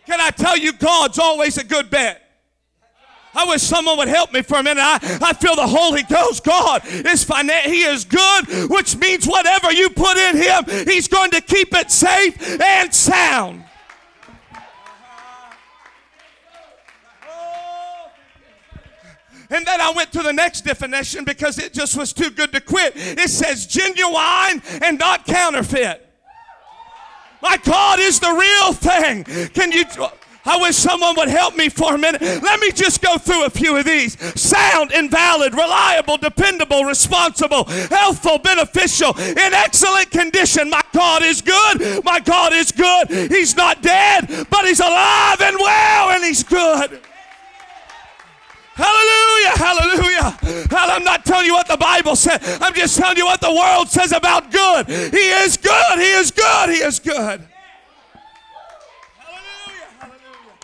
Can 0.07 0.19
I 0.19 0.31
tell 0.31 0.57
you, 0.57 0.73
God's 0.73 1.19
always 1.19 1.59
a 1.59 1.63
good 1.63 1.91
bet? 1.91 2.22
I 3.35 3.45
wish 3.45 3.61
someone 3.61 3.97
would 3.97 4.07
help 4.07 4.31
me 4.31 4.41
for 4.41 4.57
a 4.57 4.63
minute. 4.63 4.81
I, 4.81 4.99
I 5.21 5.33
feel 5.33 5.55
the 5.55 5.67
Holy 5.67 6.03
Ghost. 6.03 6.43
God 6.43 6.83
is 6.85 7.25
finan- 7.25 7.63
He 7.63 7.83
is 7.83 8.05
good, 8.05 8.69
which 8.69 8.95
means 8.97 9.25
whatever 9.25 9.71
you 9.71 9.89
put 9.89 10.17
in 10.17 10.37
Him, 10.37 10.65
He's 10.87 11.07
going 11.07 11.31
to 11.31 11.41
keep 11.41 11.73
it 11.75 11.89
safe 11.91 12.61
and 12.61 12.93
sound. 12.93 13.63
And 19.49 19.65
then 19.67 19.81
I 19.81 19.91
went 19.91 20.11
to 20.13 20.23
the 20.23 20.33
next 20.33 20.61
definition 20.61 21.25
because 21.25 21.59
it 21.59 21.73
just 21.73 21.95
was 21.95 22.11
too 22.11 22.31
good 22.31 22.51
to 22.53 22.61
quit. 22.61 22.93
It 22.95 23.29
says 23.29 23.67
genuine 23.67 24.61
and 24.81 24.97
not 24.97 25.25
counterfeit. 25.25 26.09
My 27.41 27.57
God 27.57 27.99
is 27.99 28.19
the 28.19 28.31
real 28.31 28.73
thing. 28.73 29.23
Can 29.49 29.71
you? 29.71 29.83
I 30.45 30.57
wish 30.57 30.75
someone 30.75 31.15
would 31.17 31.29
help 31.29 31.55
me 31.55 31.69
for 31.69 31.95
a 31.95 31.97
minute. 31.97 32.21
Let 32.21 32.59
me 32.59 32.71
just 32.71 33.01
go 33.01 33.17
through 33.17 33.45
a 33.45 33.49
few 33.49 33.77
of 33.77 33.85
these 33.85 34.17
sound, 34.39 34.91
invalid, 34.91 35.53
reliable, 35.53 36.17
dependable, 36.17 36.83
responsible, 36.83 37.63
healthful, 37.65 38.39
beneficial, 38.39 39.17
in 39.17 39.53
excellent 39.53 40.11
condition. 40.11 40.69
My 40.69 40.81
God 40.93 41.23
is 41.23 41.41
good. 41.41 42.03
My 42.03 42.19
God 42.19 42.53
is 42.53 42.71
good. 42.71 43.09
He's 43.31 43.55
not 43.55 43.81
dead, 43.81 44.47
but 44.49 44.65
He's 44.65 44.79
alive 44.79 45.39
and 45.41 45.57
well, 45.57 46.09
and 46.09 46.23
He's 46.23 46.43
good. 46.43 46.99
Hallelujah, 48.75 49.51
hallelujah. 49.55 50.37
I'm 50.71 51.03
not 51.03 51.25
telling 51.25 51.45
you 51.45 51.53
what 51.53 51.67
the 51.67 51.77
Bible 51.77 52.15
said. 52.15 52.41
I'm 52.59 52.73
just 52.73 52.97
telling 52.97 53.17
you 53.17 53.25
what 53.25 53.39
the 53.39 53.51
world 53.53 53.87
says 53.87 54.11
about 54.11 54.51
good. 54.51 54.87
He 54.87 55.29
is 55.29 55.57
good. 55.57 55.99
He 55.99 56.11
is 56.11 56.31
good. 56.31 56.69
He 56.69 56.77
is 56.77 56.99
good. 56.99 57.47
Hallelujah, 59.19 59.87
hallelujah. 59.99 60.57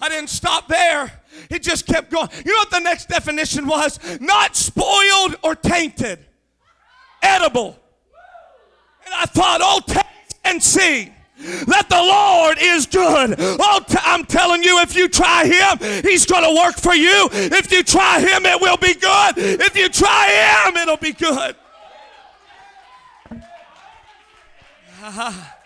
I 0.00 0.08
didn't 0.08 0.30
stop 0.30 0.68
there. 0.68 1.12
It 1.50 1.62
just 1.62 1.86
kept 1.86 2.10
going. 2.10 2.28
You 2.44 2.52
know 2.52 2.58
what 2.60 2.70
the 2.70 2.80
next 2.80 3.08
definition 3.08 3.66
was? 3.66 3.98
Not 4.20 4.56
spoiled 4.56 5.36
or 5.42 5.54
tainted. 5.54 6.18
Edible. 7.22 7.78
And 9.04 9.14
I 9.14 9.26
thought, 9.26 9.60
oh, 9.62 9.80
taste 9.86 10.06
and 10.44 10.62
see 10.62 11.12
that 11.38 11.88
the 11.88 11.96
Lord 11.96 12.58
is 12.60 12.86
good. 12.86 13.34
Oh, 13.38 13.80
t- 13.86 13.98
I'm 14.02 14.24
telling 14.24 14.62
you, 14.62 14.80
if 14.80 14.94
you 14.94 15.08
try 15.08 15.44
Him, 15.44 16.02
He's 16.02 16.26
going 16.26 16.44
to 16.44 16.54
work 16.60 16.76
for 16.76 16.94
you. 16.94 17.28
If 17.32 17.72
you 17.72 17.82
try 17.82 18.20
Him, 18.20 18.44
it 18.46 18.60
will 18.60 18.76
be 18.76 18.94
good. 18.94 19.34
If 19.36 19.76
you 19.76 19.88
try 19.88 20.64
Him, 20.66 20.76
it'll 20.76 20.96
be 20.96 21.12
good. 21.12 21.56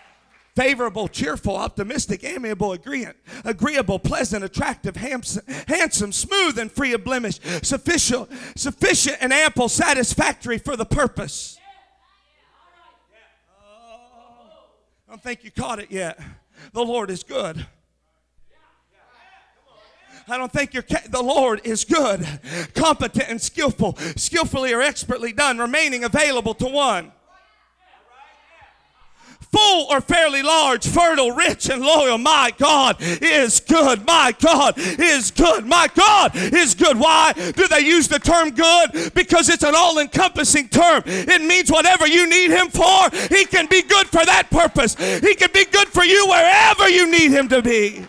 Favorable, 0.55 1.09
cheerful, 1.09 1.57
optimistic, 1.57 2.23
amiable, 2.23 2.71
agreeant, 2.71 3.17
agreeable, 3.43 3.99
pleasant, 3.99 4.43
attractive, 4.43 4.95
handsome, 4.95 5.43
handsome, 5.67 6.13
smooth, 6.13 6.57
and 6.57 6.71
free 6.71 6.93
of 6.93 7.03
blemish, 7.03 7.41
sufficient, 7.61 8.29
sufficient 8.55 9.17
and 9.19 9.33
ample, 9.33 9.67
satisfactory 9.67 10.57
for 10.57 10.77
the 10.77 10.85
purpose. 10.85 11.57
I 15.07 15.11
don't 15.11 15.21
think 15.21 15.43
you 15.43 15.51
caught 15.51 15.79
it 15.79 15.91
yet. 15.91 16.19
The 16.71 16.83
Lord 16.83 17.11
is 17.11 17.23
good. 17.23 17.65
I 20.27 20.37
don't 20.37 20.51
think 20.51 20.73
you're 20.73 20.83
ca- 20.83 21.03
the 21.09 21.21
Lord 21.21 21.61
is 21.65 21.83
good, 21.85 22.25
competent 22.73 23.29
and 23.29 23.39
skillful, 23.41 23.97
skillfully 24.15 24.73
or 24.73 24.81
expertly 24.81 25.33
done, 25.33 25.59
remaining 25.59 26.03
available 26.03 26.53
to 26.55 26.65
one. 26.65 27.11
Full 29.55 29.87
or 29.89 30.01
fairly 30.01 30.43
large, 30.43 30.85
fertile, 30.85 31.31
rich, 31.31 31.69
and 31.69 31.81
loyal. 31.81 32.17
My 32.17 32.51
God 32.57 32.97
is 32.99 33.61
good. 33.61 34.05
My 34.05 34.35
God 34.37 34.73
is 34.77 35.31
good. 35.31 35.65
My 35.65 35.87
God 35.95 36.35
is 36.35 36.75
good. 36.75 36.99
Why 36.99 37.31
do 37.31 37.65
they 37.69 37.79
use 37.79 38.09
the 38.09 38.19
term 38.19 38.49
good? 38.49 39.13
Because 39.13 39.47
it's 39.47 39.63
an 39.63 39.73
all 39.73 39.97
encompassing 39.99 40.67
term. 40.67 41.03
It 41.05 41.41
means 41.41 41.71
whatever 41.71 42.05
you 42.05 42.27
need 42.29 42.51
Him 42.51 42.67
for, 42.67 43.09
He 43.33 43.45
can 43.45 43.67
be 43.67 43.81
good 43.81 44.07
for 44.07 44.25
that 44.25 44.49
purpose. 44.51 44.95
He 44.95 45.35
can 45.35 45.51
be 45.53 45.63
good 45.63 45.87
for 45.87 46.03
you 46.03 46.27
wherever 46.27 46.89
you 46.89 47.09
need 47.09 47.31
Him 47.31 47.47
to 47.47 47.61
be. 47.61 48.05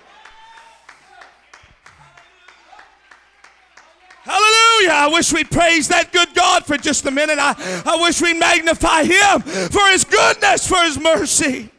Hallelujah. 4.24 4.65
I 4.84 5.08
wish 5.10 5.32
we'd 5.32 5.50
praise 5.50 5.88
that 5.88 6.12
good 6.12 6.34
God 6.34 6.66
for 6.66 6.76
just 6.76 7.06
a 7.06 7.10
minute. 7.10 7.38
I, 7.38 7.82
I 7.86 7.96
wish 8.02 8.20
we'd 8.20 8.38
magnify 8.38 9.04
Him 9.04 9.40
for 9.40 9.86
His 9.88 10.04
goodness, 10.04 10.66
for 10.66 10.82
His 10.82 10.98
mercy. 10.98 11.70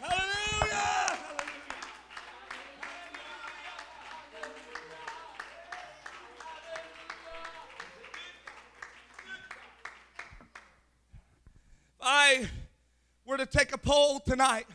Hallelujah. 0.00 1.18
I 12.00 12.48
were 13.24 13.36
to 13.36 13.46
take 13.46 13.74
a 13.74 13.78
poll 13.78 14.20
tonight, 14.20 14.66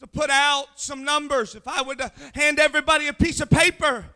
to 0.00 0.06
put 0.06 0.30
out 0.30 0.66
some 0.76 1.04
numbers, 1.04 1.54
if 1.54 1.68
I 1.68 1.82
would 1.82 2.00
uh, 2.00 2.08
hand 2.34 2.58
everybody 2.58 3.08
a 3.08 3.12
piece 3.12 3.40
of 3.40 3.50
paper 3.50 4.06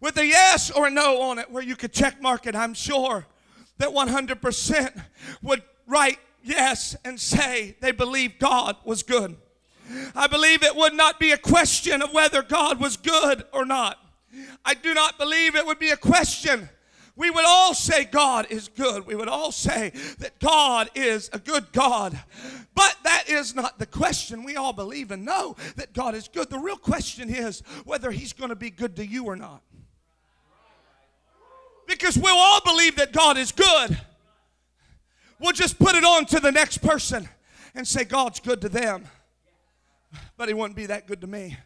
with 0.00 0.16
a 0.16 0.26
yes 0.26 0.70
or 0.70 0.86
a 0.86 0.90
no 0.90 1.22
on 1.22 1.38
it 1.38 1.50
where 1.50 1.62
you 1.62 1.76
could 1.76 1.92
check 1.92 2.20
mark 2.20 2.46
it, 2.46 2.54
I'm 2.54 2.74
sure 2.74 3.26
that 3.78 3.90
100% 3.90 5.02
would 5.42 5.62
write 5.86 6.18
yes 6.42 6.96
and 7.04 7.18
say 7.18 7.76
they 7.80 7.92
believe 7.92 8.38
God 8.38 8.76
was 8.84 9.02
good. 9.02 9.36
I 10.14 10.26
believe 10.26 10.62
it 10.62 10.76
would 10.76 10.94
not 10.94 11.18
be 11.18 11.32
a 11.32 11.38
question 11.38 12.02
of 12.02 12.12
whether 12.12 12.42
God 12.42 12.80
was 12.80 12.96
good 12.96 13.44
or 13.52 13.64
not. 13.64 13.98
I 14.64 14.74
do 14.74 14.92
not 14.92 15.18
believe 15.18 15.54
it 15.54 15.64
would 15.64 15.78
be 15.78 15.90
a 15.90 15.96
question. 15.96 16.68
We 17.16 17.30
would 17.30 17.44
all 17.44 17.74
say 17.74 18.04
God 18.04 18.46
is 18.48 18.68
good. 18.68 19.04
We 19.04 19.16
would 19.16 19.28
all 19.28 19.50
say 19.50 19.90
that 20.18 20.38
God 20.38 20.88
is 20.94 21.28
a 21.32 21.38
good 21.40 21.72
God. 21.72 22.16
But 22.76 22.96
that 23.02 23.28
is 23.28 23.56
not 23.56 23.80
the 23.80 23.86
question. 23.86 24.44
We 24.44 24.54
all 24.54 24.72
believe 24.72 25.10
and 25.10 25.24
know 25.24 25.56
that 25.74 25.92
God 25.94 26.14
is 26.14 26.28
good. 26.28 26.48
The 26.48 26.60
real 26.60 26.76
question 26.76 27.28
is 27.28 27.60
whether 27.84 28.12
He's 28.12 28.32
going 28.32 28.50
to 28.50 28.56
be 28.56 28.70
good 28.70 28.94
to 28.96 29.06
you 29.06 29.24
or 29.24 29.34
not. 29.34 29.62
Because 31.88 32.18
we'll 32.18 32.36
all 32.36 32.60
believe 32.60 32.96
that 32.96 33.12
God 33.12 33.38
is 33.38 33.50
good. 33.50 33.98
We'll 35.40 35.52
just 35.52 35.78
put 35.78 35.94
it 35.94 36.04
on 36.04 36.26
to 36.26 36.38
the 36.38 36.52
next 36.52 36.78
person 36.78 37.28
and 37.74 37.88
say 37.88 38.04
God's 38.04 38.40
good 38.40 38.60
to 38.60 38.68
them. 38.68 39.06
But 40.36 40.48
He 40.48 40.54
wouldn't 40.54 40.76
be 40.76 40.86
that 40.86 41.06
good 41.06 41.22
to 41.22 41.26
me. 41.26 41.56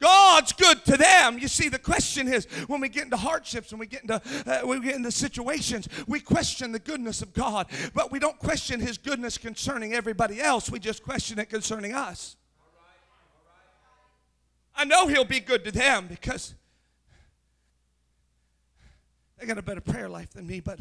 God's 0.00 0.54
good 0.54 0.82
to 0.86 0.96
them. 0.96 1.38
You 1.38 1.46
see, 1.46 1.68
the 1.68 1.78
question 1.78 2.26
is 2.26 2.46
when 2.68 2.80
we 2.80 2.88
get 2.88 3.04
into 3.04 3.18
hardships, 3.18 3.70
when 3.70 3.80
we 3.80 3.86
get 3.86 4.00
into 4.00 4.22
uh, 4.46 4.66
we 4.66 4.80
get 4.80 4.96
into 4.96 5.10
situations, 5.10 5.88
we 6.06 6.20
question 6.20 6.72
the 6.72 6.78
goodness 6.78 7.20
of 7.20 7.34
God, 7.34 7.66
but 7.92 8.10
we 8.10 8.18
don't 8.18 8.38
question 8.38 8.80
His 8.80 8.96
goodness 8.96 9.36
concerning 9.36 9.92
everybody 9.92 10.40
else. 10.40 10.70
We 10.70 10.78
just 10.78 11.02
question 11.02 11.38
it 11.38 11.50
concerning 11.50 11.92
us. 11.92 12.36
I 14.74 14.86
know 14.86 15.06
He'll 15.06 15.26
be 15.26 15.40
good 15.40 15.64
to 15.64 15.72
them 15.72 16.06
because 16.06 16.54
they 19.40 19.46
got 19.46 19.56
a 19.56 19.62
better 19.62 19.80
prayer 19.80 20.08
life 20.08 20.30
than 20.34 20.46
me, 20.46 20.60
but 20.60 20.78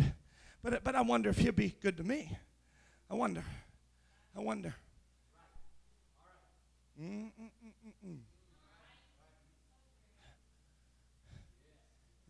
but 0.61 0.83
but 0.83 0.93
I 0.93 1.01
wonder 1.01 1.29
if 1.29 1.37
He'll 1.37 1.53
be 1.53 1.75
good 1.81 1.95
to 1.97 2.03
me. 2.03 2.37
I 3.09 3.15
wonder. 3.15 3.43
I 4.35 4.41
wonder. 4.41 4.75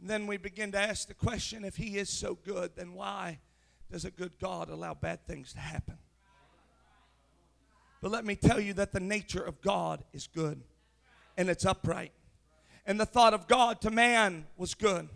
Then 0.01 0.27
we 0.27 0.37
begin 0.37 0.71
to 0.73 0.79
ask 0.79 1.07
the 1.07 1.15
question 1.15 1.65
if 1.65 1.75
He 1.75 1.97
is 1.97 2.09
so 2.09 2.35
good, 2.35 2.75
then 2.75 2.93
why 2.93 3.39
does 3.91 4.05
a 4.05 4.11
good 4.11 4.33
God 4.39 4.69
allow 4.69 4.93
bad 4.93 5.25
things 5.25 5.53
to 5.53 5.59
happen? 5.59 5.97
But 8.01 8.11
let 8.11 8.23
me 8.23 8.35
tell 8.35 8.59
you 8.59 8.73
that 8.73 8.93
the 8.93 8.99
nature 8.99 9.41
of 9.41 9.61
God 9.61 10.03
is 10.13 10.27
good 10.27 10.61
and 11.35 11.49
it's 11.49 11.65
upright. 11.65 12.11
And 12.85 12.99
the 12.99 13.05
thought 13.05 13.33
of 13.33 13.47
God 13.47 13.81
to 13.81 13.91
man 13.91 14.45
was 14.55 14.73
good. 14.73 15.09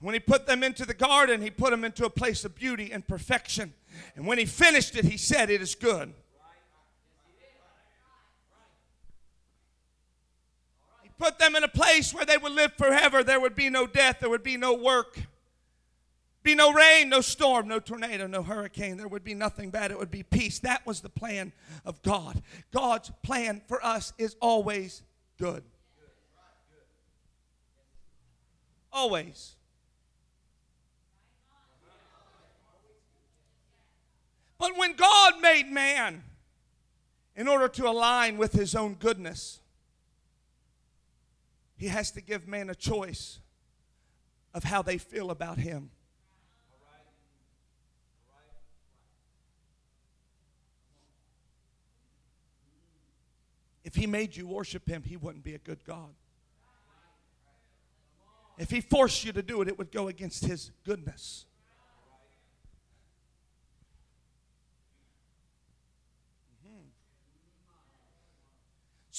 When 0.00 0.14
he 0.14 0.20
put 0.20 0.46
them 0.46 0.62
into 0.62 0.86
the 0.86 0.94
garden, 0.94 1.42
he 1.42 1.50
put 1.50 1.70
them 1.70 1.84
into 1.84 2.04
a 2.04 2.10
place 2.10 2.44
of 2.44 2.54
beauty 2.54 2.92
and 2.92 3.06
perfection. 3.06 3.74
And 4.14 4.26
when 4.26 4.38
he 4.38 4.46
finished 4.46 4.96
it, 4.96 5.04
he 5.04 5.16
said, 5.16 5.50
It 5.50 5.60
is 5.60 5.74
good. 5.74 6.14
He 11.02 11.10
put 11.18 11.38
them 11.38 11.56
in 11.56 11.64
a 11.64 11.68
place 11.68 12.14
where 12.14 12.24
they 12.24 12.38
would 12.38 12.52
live 12.52 12.74
forever. 12.74 13.22
There 13.22 13.40
would 13.40 13.54
be 13.54 13.68
no 13.68 13.86
death, 13.86 14.18
there 14.20 14.30
would 14.30 14.42
be 14.42 14.56
no 14.56 14.74
work, 14.74 15.18
be 16.42 16.54
no 16.54 16.72
rain, 16.72 17.10
no 17.10 17.20
storm, 17.20 17.68
no 17.68 17.80
tornado, 17.80 18.26
no 18.26 18.42
hurricane. 18.42 18.96
There 18.96 19.08
would 19.08 19.24
be 19.24 19.34
nothing 19.34 19.70
bad. 19.70 19.90
It 19.90 19.98
would 19.98 20.10
be 20.10 20.22
peace. 20.22 20.58
That 20.60 20.86
was 20.86 21.00
the 21.00 21.10
plan 21.10 21.52
of 21.84 22.00
God. 22.02 22.42
God's 22.72 23.12
plan 23.22 23.60
for 23.66 23.84
us 23.84 24.14
is 24.16 24.36
always 24.40 25.02
good. 25.38 25.62
Always. 28.92 29.56
But 34.60 34.76
when 34.76 34.92
God 34.92 35.40
made 35.40 35.68
man 35.68 36.22
in 37.34 37.48
order 37.48 37.66
to 37.66 37.88
align 37.88 38.36
with 38.36 38.52
his 38.52 38.74
own 38.74 38.92
goodness, 38.92 39.58
he 41.78 41.88
has 41.88 42.10
to 42.10 42.20
give 42.20 42.46
man 42.46 42.68
a 42.68 42.74
choice 42.74 43.40
of 44.52 44.64
how 44.64 44.82
they 44.82 44.98
feel 44.98 45.30
about 45.30 45.56
him. 45.56 45.90
If 53.82 53.94
he 53.94 54.06
made 54.06 54.36
you 54.36 54.46
worship 54.46 54.86
him, 54.86 55.02
he 55.04 55.16
wouldn't 55.16 55.42
be 55.42 55.54
a 55.54 55.58
good 55.58 55.82
God. 55.84 56.14
If 58.58 58.70
he 58.70 58.82
forced 58.82 59.24
you 59.24 59.32
to 59.32 59.42
do 59.42 59.62
it, 59.62 59.68
it 59.68 59.78
would 59.78 59.90
go 59.90 60.08
against 60.08 60.44
his 60.44 60.70
goodness. 60.84 61.46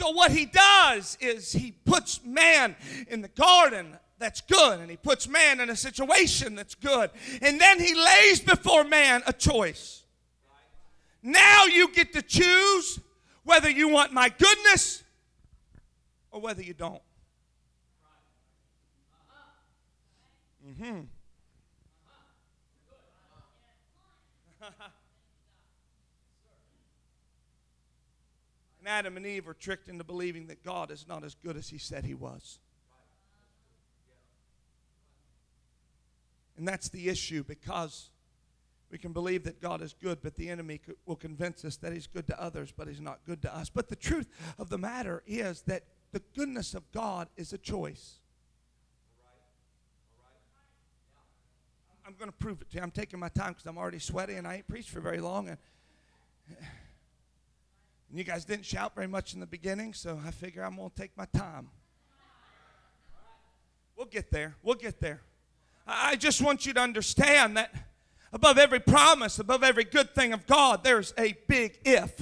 So, 0.01 0.09
what 0.09 0.31
he 0.31 0.45
does 0.47 1.15
is 1.21 1.51
he 1.51 1.73
puts 1.85 2.25
man 2.25 2.75
in 3.07 3.21
the 3.21 3.27
garden 3.27 3.99
that's 4.17 4.41
good, 4.41 4.79
and 4.79 4.89
he 4.89 4.97
puts 4.97 5.27
man 5.27 5.59
in 5.59 5.69
a 5.69 5.75
situation 5.75 6.55
that's 6.55 6.73
good, 6.73 7.11
and 7.39 7.61
then 7.61 7.79
he 7.79 7.93
lays 7.93 8.39
before 8.39 8.83
man 8.83 9.21
a 9.27 9.33
choice. 9.33 10.01
Now 11.21 11.65
you 11.65 11.93
get 11.93 12.13
to 12.13 12.23
choose 12.23 12.99
whether 13.43 13.69
you 13.69 13.89
want 13.89 14.11
my 14.11 14.29
goodness 14.29 15.03
or 16.31 16.41
whether 16.41 16.63
you 16.63 16.73
don't. 16.73 17.03
Mm-hmm. 20.67 21.01
And 28.81 28.89
Adam 28.89 29.15
and 29.15 29.27
Eve 29.27 29.47
are 29.47 29.53
tricked 29.53 29.87
into 29.87 30.03
believing 30.03 30.47
that 30.47 30.63
God 30.63 30.89
is 30.89 31.05
not 31.07 31.23
as 31.23 31.35
good 31.35 31.55
as 31.55 31.69
He 31.69 31.77
said 31.77 32.03
He 32.03 32.15
was. 32.15 32.57
And 36.57 36.67
that's 36.67 36.89
the 36.89 37.07
issue 37.07 37.43
because 37.43 38.09
we 38.91 38.97
can 38.97 39.13
believe 39.13 39.43
that 39.43 39.61
God 39.61 39.83
is 39.83 39.93
good, 39.93 40.19
but 40.23 40.35
the 40.35 40.49
enemy 40.49 40.81
will 41.05 41.15
convince 41.15 41.63
us 41.63 41.77
that 41.77 41.93
He's 41.93 42.07
good 42.07 42.25
to 42.27 42.41
others, 42.41 42.73
but 42.75 42.87
He's 42.87 42.99
not 42.99 43.19
good 43.23 43.43
to 43.43 43.55
us. 43.55 43.69
But 43.69 43.87
the 43.87 43.95
truth 43.95 44.27
of 44.57 44.69
the 44.69 44.79
matter 44.79 45.21
is 45.27 45.61
that 45.63 45.83
the 46.11 46.21
goodness 46.35 46.73
of 46.73 46.91
God 46.91 47.29
is 47.37 47.53
a 47.53 47.59
choice. 47.59 48.19
I'm 52.05 52.15
going 52.17 52.31
to 52.31 52.37
prove 52.37 52.61
it 52.61 52.71
to 52.71 52.77
you. 52.77 52.83
I'm 52.83 52.91
taking 52.91 53.19
my 53.19 53.29
time 53.29 53.53
because 53.53 53.67
I'm 53.67 53.77
already 53.77 53.99
sweaty 53.99 54.33
and 54.33 54.47
I 54.47 54.55
ain't 54.55 54.67
preached 54.67 54.89
for 54.89 55.01
very 55.01 55.19
long. 55.19 55.49
And 55.49 55.57
and 58.11 58.19
you 58.19 58.25
guys 58.25 58.43
didn't 58.43 58.65
shout 58.65 58.93
very 58.93 59.07
much 59.07 59.33
in 59.33 59.39
the 59.39 59.45
beginning, 59.45 59.93
so 59.93 60.19
I 60.27 60.31
figure 60.31 60.63
I'm 60.63 60.75
going 60.75 60.89
to 60.89 60.95
take 60.95 61.15
my 61.15 61.23
time. 61.33 61.69
We'll 63.95 64.05
get 64.05 64.31
there. 64.31 64.55
We'll 64.61 64.75
get 64.75 64.99
there. 64.99 65.21
I 65.87 66.17
just 66.17 66.41
want 66.41 66.65
you 66.65 66.73
to 66.73 66.81
understand 66.81 67.55
that 67.55 67.73
above 68.33 68.57
every 68.57 68.81
promise, 68.81 69.39
above 69.39 69.63
every 69.63 69.85
good 69.85 70.13
thing 70.13 70.33
of 70.33 70.45
God, 70.45 70.83
there's 70.83 71.13
a 71.17 71.37
big 71.47 71.79
if. 71.85 72.21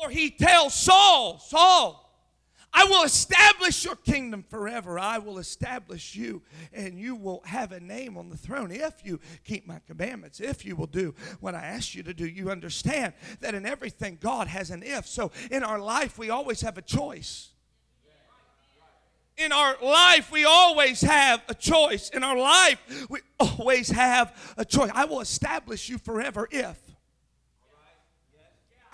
For 0.00 0.08
he 0.08 0.30
tells 0.30 0.72
Saul, 0.74 1.40
Saul, 1.40 2.03
I 2.74 2.84
will 2.84 3.04
establish 3.04 3.84
your 3.84 3.94
kingdom 3.94 4.42
forever. 4.42 4.98
I 4.98 5.18
will 5.18 5.38
establish 5.38 6.16
you, 6.16 6.42
and 6.72 6.98
you 6.98 7.14
will 7.14 7.40
have 7.44 7.70
a 7.70 7.78
name 7.78 8.18
on 8.18 8.28
the 8.28 8.36
throne 8.36 8.72
if 8.72 9.04
you 9.04 9.20
keep 9.44 9.66
my 9.66 9.78
commandments, 9.86 10.40
if 10.40 10.64
you 10.64 10.74
will 10.74 10.88
do 10.88 11.14
what 11.40 11.54
I 11.54 11.62
ask 11.62 11.94
you 11.94 12.02
to 12.02 12.12
do. 12.12 12.26
You 12.26 12.50
understand 12.50 13.12
that 13.40 13.54
in 13.54 13.64
everything, 13.64 14.18
God 14.20 14.48
has 14.48 14.70
an 14.70 14.82
if. 14.82 15.06
So 15.06 15.30
in 15.52 15.62
our 15.62 15.78
life, 15.78 16.18
we 16.18 16.30
always 16.30 16.62
have 16.62 16.76
a 16.76 16.82
choice. 16.82 17.50
In 19.36 19.50
our 19.50 19.76
life, 19.82 20.30
we 20.30 20.44
always 20.44 21.00
have 21.00 21.42
a 21.48 21.54
choice. 21.54 22.08
In 22.10 22.22
our 22.22 22.36
life, 22.36 23.06
we 23.08 23.20
always 23.40 23.90
have 23.90 24.54
a 24.56 24.64
choice. 24.64 24.90
I 24.94 25.06
will 25.06 25.20
establish 25.20 25.88
you 25.88 25.98
forever 25.98 26.48
if. 26.50 26.83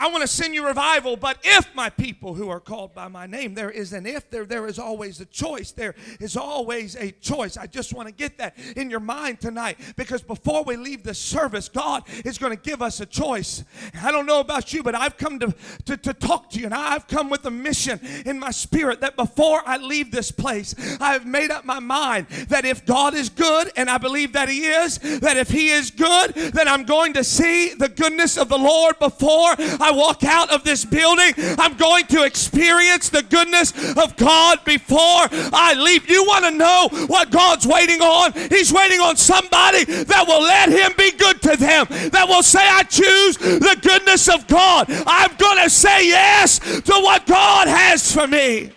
I 0.00 0.08
want 0.08 0.22
to 0.22 0.26
send 0.26 0.54
you 0.54 0.66
revival, 0.66 1.14
but 1.14 1.36
if 1.44 1.74
my 1.74 1.90
people 1.90 2.32
who 2.32 2.48
are 2.48 2.58
called 2.58 2.94
by 2.94 3.08
my 3.08 3.26
name, 3.26 3.52
there 3.52 3.70
is 3.70 3.92
an 3.92 4.06
if 4.06 4.30
there, 4.30 4.46
there 4.46 4.66
is 4.66 4.78
always 4.78 5.20
a 5.20 5.26
choice. 5.26 5.72
There 5.72 5.94
is 6.18 6.38
always 6.38 6.96
a 6.96 7.10
choice. 7.10 7.58
I 7.58 7.66
just 7.66 7.92
want 7.92 8.08
to 8.08 8.14
get 8.14 8.38
that 8.38 8.56
in 8.76 8.88
your 8.88 9.00
mind 9.00 9.42
tonight 9.42 9.78
because 9.96 10.22
before 10.22 10.64
we 10.64 10.76
leave 10.76 11.02
the 11.02 11.12
service, 11.12 11.68
God 11.68 12.04
is 12.24 12.38
going 12.38 12.56
to 12.56 12.62
give 12.62 12.80
us 12.80 13.00
a 13.00 13.06
choice. 13.06 13.62
I 14.02 14.10
don't 14.10 14.24
know 14.24 14.40
about 14.40 14.72
you, 14.72 14.82
but 14.82 14.94
I've 14.94 15.18
come 15.18 15.38
to, 15.40 15.54
to, 15.84 15.98
to 15.98 16.14
talk 16.14 16.48
to 16.50 16.58
you, 16.58 16.64
and 16.64 16.74
I've 16.74 17.06
come 17.06 17.28
with 17.28 17.44
a 17.44 17.50
mission 17.50 18.00
in 18.24 18.38
my 18.38 18.52
spirit 18.52 19.02
that 19.02 19.16
before 19.16 19.62
I 19.66 19.76
leave 19.76 20.10
this 20.10 20.30
place, 20.30 20.74
I've 20.98 21.26
made 21.26 21.50
up 21.50 21.66
my 21.66 21.78
mind 21.78 22.26
that 22.48 22.64
if 22.64 22.86
God 22.86 23.12
is 23.12 23.28
good, 23.28 23.70
and 23.76 23.90
I 23.90 23.98
believe 23.98 24.32
that 24.32 24.48
He 24.48 24.64
is, 24.64 24.98
that 25.20 25.36
if 25.36 25.50
He 25.50 25.68
is 25.68 25.90
good, 25.90 26.32
then 26.32 26.68
I'm 26.68 26.84
going 26.84 27.12
to 27.14 27.22
see 27.24 27.74
the 27.74 27.90
goodness 27.90 28.38
of 28.38 28.48
the 28.48 28.58
Lord 28.58 28.98
before 28.98 29.54
I 29.58 29.89
I 29.90 29.92
walk 29.92 30.22
out 30.22 30.50
of 30.50 30.62
this 30.62 30.84
building, 30.84 31.34
I'm 31.58 31.76
going 31.76 32.06
to 32.06 32.22
experience 32.22 33.08
the 33.08 33.24
goodness 33.24 33.72
of 33.96 34.16
God 34.16 34.64
before 34.64 35.26
I 35.52 35.74
leave. 35.76 36.08
You 36.08 36.24
want 36.24 36.44
to 36.44 36.52
know 36.52 36.88
what 37.08 37.32
God's 37.32 37.66
waiting 37.66 38.00
on? 38.00 38.32
He's 38.50 38.72
waiting 38.72 39.00
on 39.00 39.16
somebody 39.16 39.84
that 39.84 40.24
will 40.28 40.42
let 40.42 40.68
Him 40.68 40.92
be 40.96 41.10
good 41.10 41.42
to 41.42 41.56
them, 41.56 41.86
that 42.10 42.26
will 42.28 42.44
say, 42.44 42.60
I 42.62 42.84
choose 42.84 43.36
the 43.36 43.76
goodness 43.82 44.28
of 44.28 44.46
God. 44.46 44.86
I'm 44.88 45.34
going 45.36 45.64
to 45.64 45.70
say 45.70 46.06
yes 46.06 46.60
to 46.60 46.92
what 46.92 47.26
God 47.26 47.66
has 47.66 48.12
for 48.12 48.28
me. 48.28 48.70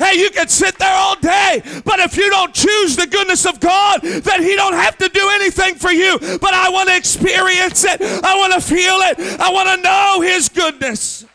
Hey, 0.00 0.18
you 0.18 0.30
can 0.30 0.48
sit 0.48 0.78
there 0.78 0.94
all 0.94 1.14
day, 1.16 1.62
but 1.84 2.00
if 2.00 2.16
you 2.16 2.30
don't 2.30 2.54
choose 2.54 2.96
the 2.96 3.06
goodness 3.06 3.44
of 3.44 3.60
God, 3.60 4.00
then 4.00 4.42
He 4.42 4.56
don't 4.56 4.72
have 4.72 4.96
to 4.96 5.10
do 5.10 5.28
anything 5.34 5.74
for 5.74 5.90
you. 5.90 6.18
But 6.18 6.54
I 6.54 6.70
want 6.70 6.88
to 6.88 6.96
experience 6.96 7.84
it. 7.84 8.00
I 8.00 8.34
want 8.38 8.54
to 8.54 8.62
feel 8.62 8.96
it. 9.00 9.38
I 9.38 9.50
want 9.52 9.68
to 9.68 9.82
know 9.82 10.22
His 10.22 10.48
goodness. 10.48 11.26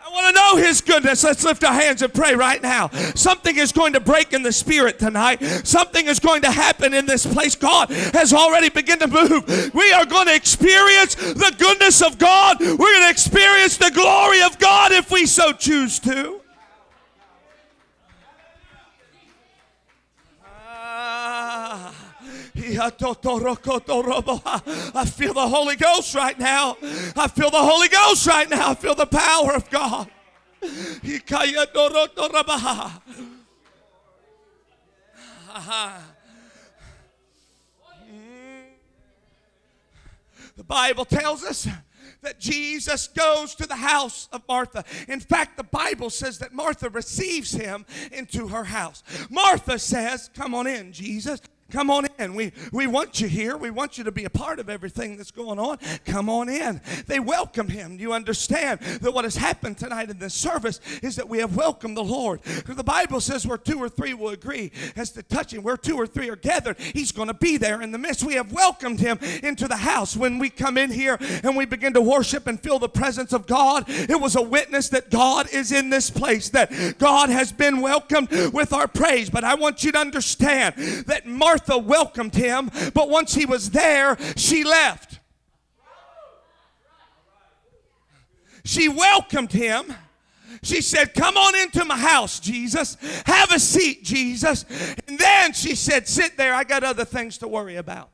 I 0.00 0.12
want 0.12 0.26
to 0.28 0.40
know 0.40 0.56
His 0.64 0.80
goodness. 0.80 1.24
Let's 1.24 1.44
lift 1.44 1.64
our 1.64 1.72
hands 1.72 2.02
and 2.02 2.14
pray 2.14 2.36
right 2.36 2.62
now. 2.62 2.88
Something 3.16 3.56
is 3.56 3.72
going 3.72 3.94
to 3.94 4.00
break 4.00 4.32
in 4.32 4.44
the 4.44 4.52
spirit 4.52 5.00
tonight. 5.00 5.42
Something 5.66 6.06
is 6.06 6.20
going 6.20 6.42
to 6.42 6.52
happen 6.52 6.94
in 6.94 7.06
this 7.06 7.26
place. 7.26 7.56
God 7.56 7.90
has 7.90 8.32
already 8.32 8.68
begun 8.68 9.00
to 9.00 9.08
move. 9.08 9.74
We 9.74 9.92
are 9.92 10.06
going 10.06 10.28
to 10.28 10.34
experience 10.36 11.16
the 11.16 11.52
goodness 11.58 12.00
of 12.00 12.18
God. 12.18 12.60
We're 12.60 12.76
going 12.76 13.02
to 13.02 13.10
experience 13.10 13.76
the 13.76 13.90
glory 13.92 14.42
of 14.42 14.58
God 14.60 14.92
if 14.92 15.10
we 15.10 15.26
so 15.26 15.52
choose 15.52 15.98
to. 16.00 16.39
I 24.94 25.04
feel 25.06 25.34
the 25.34 25.48
Holy 25.48 25.76
Ghost 25.76 26.14
right 26.14 26.38
now. 26.38 26.76
I 27.16 27.28
feel 27.28 27.50
the 27.50 27.62
Holy 27.62 27.88
Ghost 27.88 28.26
right 28.26 28.48
now. 28.48 28.70
I 28.70 28.74
feel 28.74 28.94
the 28.94 29.06
power 29.06 29.54
of 29.54 29.68
God. 29.70 30.10
The 40.56 40.64
Bible 40.64 41.04
tells 41.04 41.42
us 41.42 41.66
that 42.22 42.38
Jesus 42.38 43.08
goes 43.08 43.54
to 43.54 43.66
the 43.66 43.76
house 43.76 44.28
of 44.32 44.42
Martha. 44.48 44.84
In 45.08 45.20
fact, 45.20 45.56
the 45.56 45.64
Bible 45.64 46.10
says 46.10 46.38
that 46.38 46.52
Martha 46.52 46.90
receives 46.90 47.52
him 47.52 47.86
into 48.12 48.48
her 48.48 48.64
house. 48.64 49.02
Martha 49.30 49.78
says, 49.78 50.28
Come 50.34 50.54
on 50.54 50.66
in, 50.66 50.92
Jesus. 50.92 51.40
Come 51.70 51.90
on 51.90 52.04
in. 52.04 52.09
We, 52.28 52.52
we 52.72 52.86
want 52.86 53.20
you 53.20 53.28
here. 53.28 53.56
We 53.56 53.70
want 53.70 53.96
you 53.96 54.04
to 54.04 54.12
be 54.12 54.24
a 54.24 54.30
part 54.30 54.58
of 54.58 54.68
everything 54.68 55.16
that's 55.16 55.30
going 55.30 55.58
on. 55.58 55.78
Come 56.04 56.28
on 56.28 56.48
in. 56.48 56.80
They 57.06 57.18
welcome 57.18 57.68
him. 57.68 57.98
You 57.98 58.12
understand 58.12 58.80
that 58.80 59.12
what 59.12 59.24
has 59.24 59.36
happened 59.36 59.78
tonight 59.78 60.10
in 60.10 60.18
this 60.18 60.34
service 60.34 60.80
is 61.02 61.16
that 61.16 61.28
we 61.28 61.38
have 61.38 61.56
welcomed 61.56 61.96
the 61.96 62.04
Lord. 62.04 62.42
The 62.42 62.84
Bible 62.84 63.20
says 63.20 63.46
where 63.46 63.56
two 63.56 63.78
or 63.78 63.88
three 63.88 64.12
will 64.12 64.30
agree 64.30 64.70
as 64.96 65.10
to 65.12 65.22
touching, 65.22 65.62
where 65.62 65.76
two 65.76 65.96
or 65.96 66.06
three 66.06 66.28
are 66.28 66.36
gathered, 66.36 66.78
he's 66.78 67.12
going 67.12 67.28
to 67.28 67.34
be 67.34 67.56
there 67.56 67.80
in 67.80 67.92
the 67.92 67.98
midst. 67.98 68.24
We 68.24 68.34
have 68.34 68.52
welcomed 68.52 69.00
him 69.00 69.18
into 69.42 69.66
the 69.66 69.76
house. 69.76 70.16
When 70.16 70.38
we 70.38 70.50
come 70.50 70.76
in 70.76 70.90
here 70.90 71.18
and 71.42 71.56
we 71.56 71.64
begin 71.64 71.94
to 71.94 72.02
worship 72.02 72.46
and 72.46 72.60
feel 72.60 72.78
the 72.78 72.88
presence 72.88 73.32
of 73.32 73.46
God, 73.46 73.84
it 73.88 74.20
was 74.20 74.36
a 74.36 74.42
witness 74.42 74.90
that 74.90 75.10
God 75.10 75.48
is 75.52 75.72
in 75.72 75.88
this 75.88 76.10
place, 76.10 76.50
that 76.50 76.98
God 76.98 77.30
has 77.30 77.52
been 77.52 77.80
welcomed 77.80 78.30
with 78.52 78.72
our 78.72 78.88
praise. 78.88 79.30
But 79.30 79.44
I 79.44 79.54
want 79.54 79.82
you 79.82 79.92
to 79.92 79.98
understand 79.98 80.74
that 81.06 81.26
Martha 81.26 81.70
Martha 81.70 81.86
welcomed 82.10 82.34
him, 82.34 82.70
but 82.92 83.08
once 83.08 83.34
he 83.34 83.46
was 83.46 83.70
there, 83.70 84.16
she 84.36 84.64
left. 84.64 85.20
She 88.64 88.88
welcomed 88.88 89.52
him. 89.52 89.94
She 90.62 90.82
said, 90.82 91.14
Come 91.14 91.36
on 91.36 91.54
into 91.56 91.84
my 91.84 91.96
house, 91.96 92.40
Jesus. 92.40 92.96
Have 93.24 93.52
a 93.52 93.58
seat, 93.58 94.02
Jesus. 94.02 94.64
And 95.08 95.18
then 95.18 95.52
she 95.52 95.74
said, 95.74 96.06
Sit 96.06 96.36
there. 96.36 96.54
I 96.54 96.64
got 96.64 96.84
other 96.84 97.04
things 97.04 97.38
to 97.38 97.48
worry 97.48 97.76
about. 97.76 98.10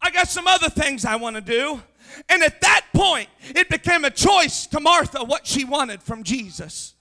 I 0.00 0.10
got 0.10 0.28
some 0.28 0.46
other 0.46 0.70
things 0.70 1.04
I 1.04 1.16
want 1.16 1.36
to 1.36 1.42
do. 1.42 1.80
And 2.28 2.42
at 2.42 2.60
that 2.62 2.86
point, 2.94 3.28
it 3.54 3.68
became 3.68 4.04
a 4.04 4.10
choice 4.10 4.66
to 4.68 4.80
Martha 4.80 5.22
what 5.22 5.46
she 5.46 5.64
wanted 5.64 6.02
from 6.02 6.24
Jesus. 6.24 6.94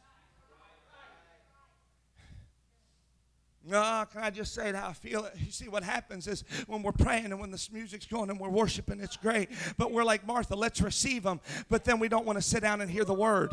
No, 3.70 4.06
can 4.12 4.24
I 4.24 4.30
just 4.30 4.54
say 4.54 4.70
it 4.70 4.76
how 4.76 4.88
I 4.88 4.94
feel 4.94 5.26
it? 5.26 5.34
You 5.38 5.52
see, 5.52 5.68
what 5.68 5.84
happens 5.84 6.26
is 6.28 6.46
when 6.68 6.84
we're 6.84 6.94
praying 6.94 7.26
and 7.26 7.40
when 7.40 7.52
this 7.52 7.70
music's 7.70 8.06
going 8.06 8.30
and 8.30 8.40
we're 8.40 8.50
worshiping, 8.50 9.02
it's 9.02 9.18
great. 9.18 9.50
But 9.78 9.92
we're 9.92 10.06
like 10.06 10.26
Martha, 10.26 10.56
let's 10.56 10.80
receive 10.80 11.24
them. 11.24 11.42
But 11.70 11.84
then 11.84 12.00
we 12.00 12.08
don't 12.08 12.26
want 12.26 12.38
to 12.38 12.42
sit 12.42 12.62
down 12.62 12.80
and 12.80 12.90
hear 12.90 13.04
the 13.04 13.14
word. 13.14 13.52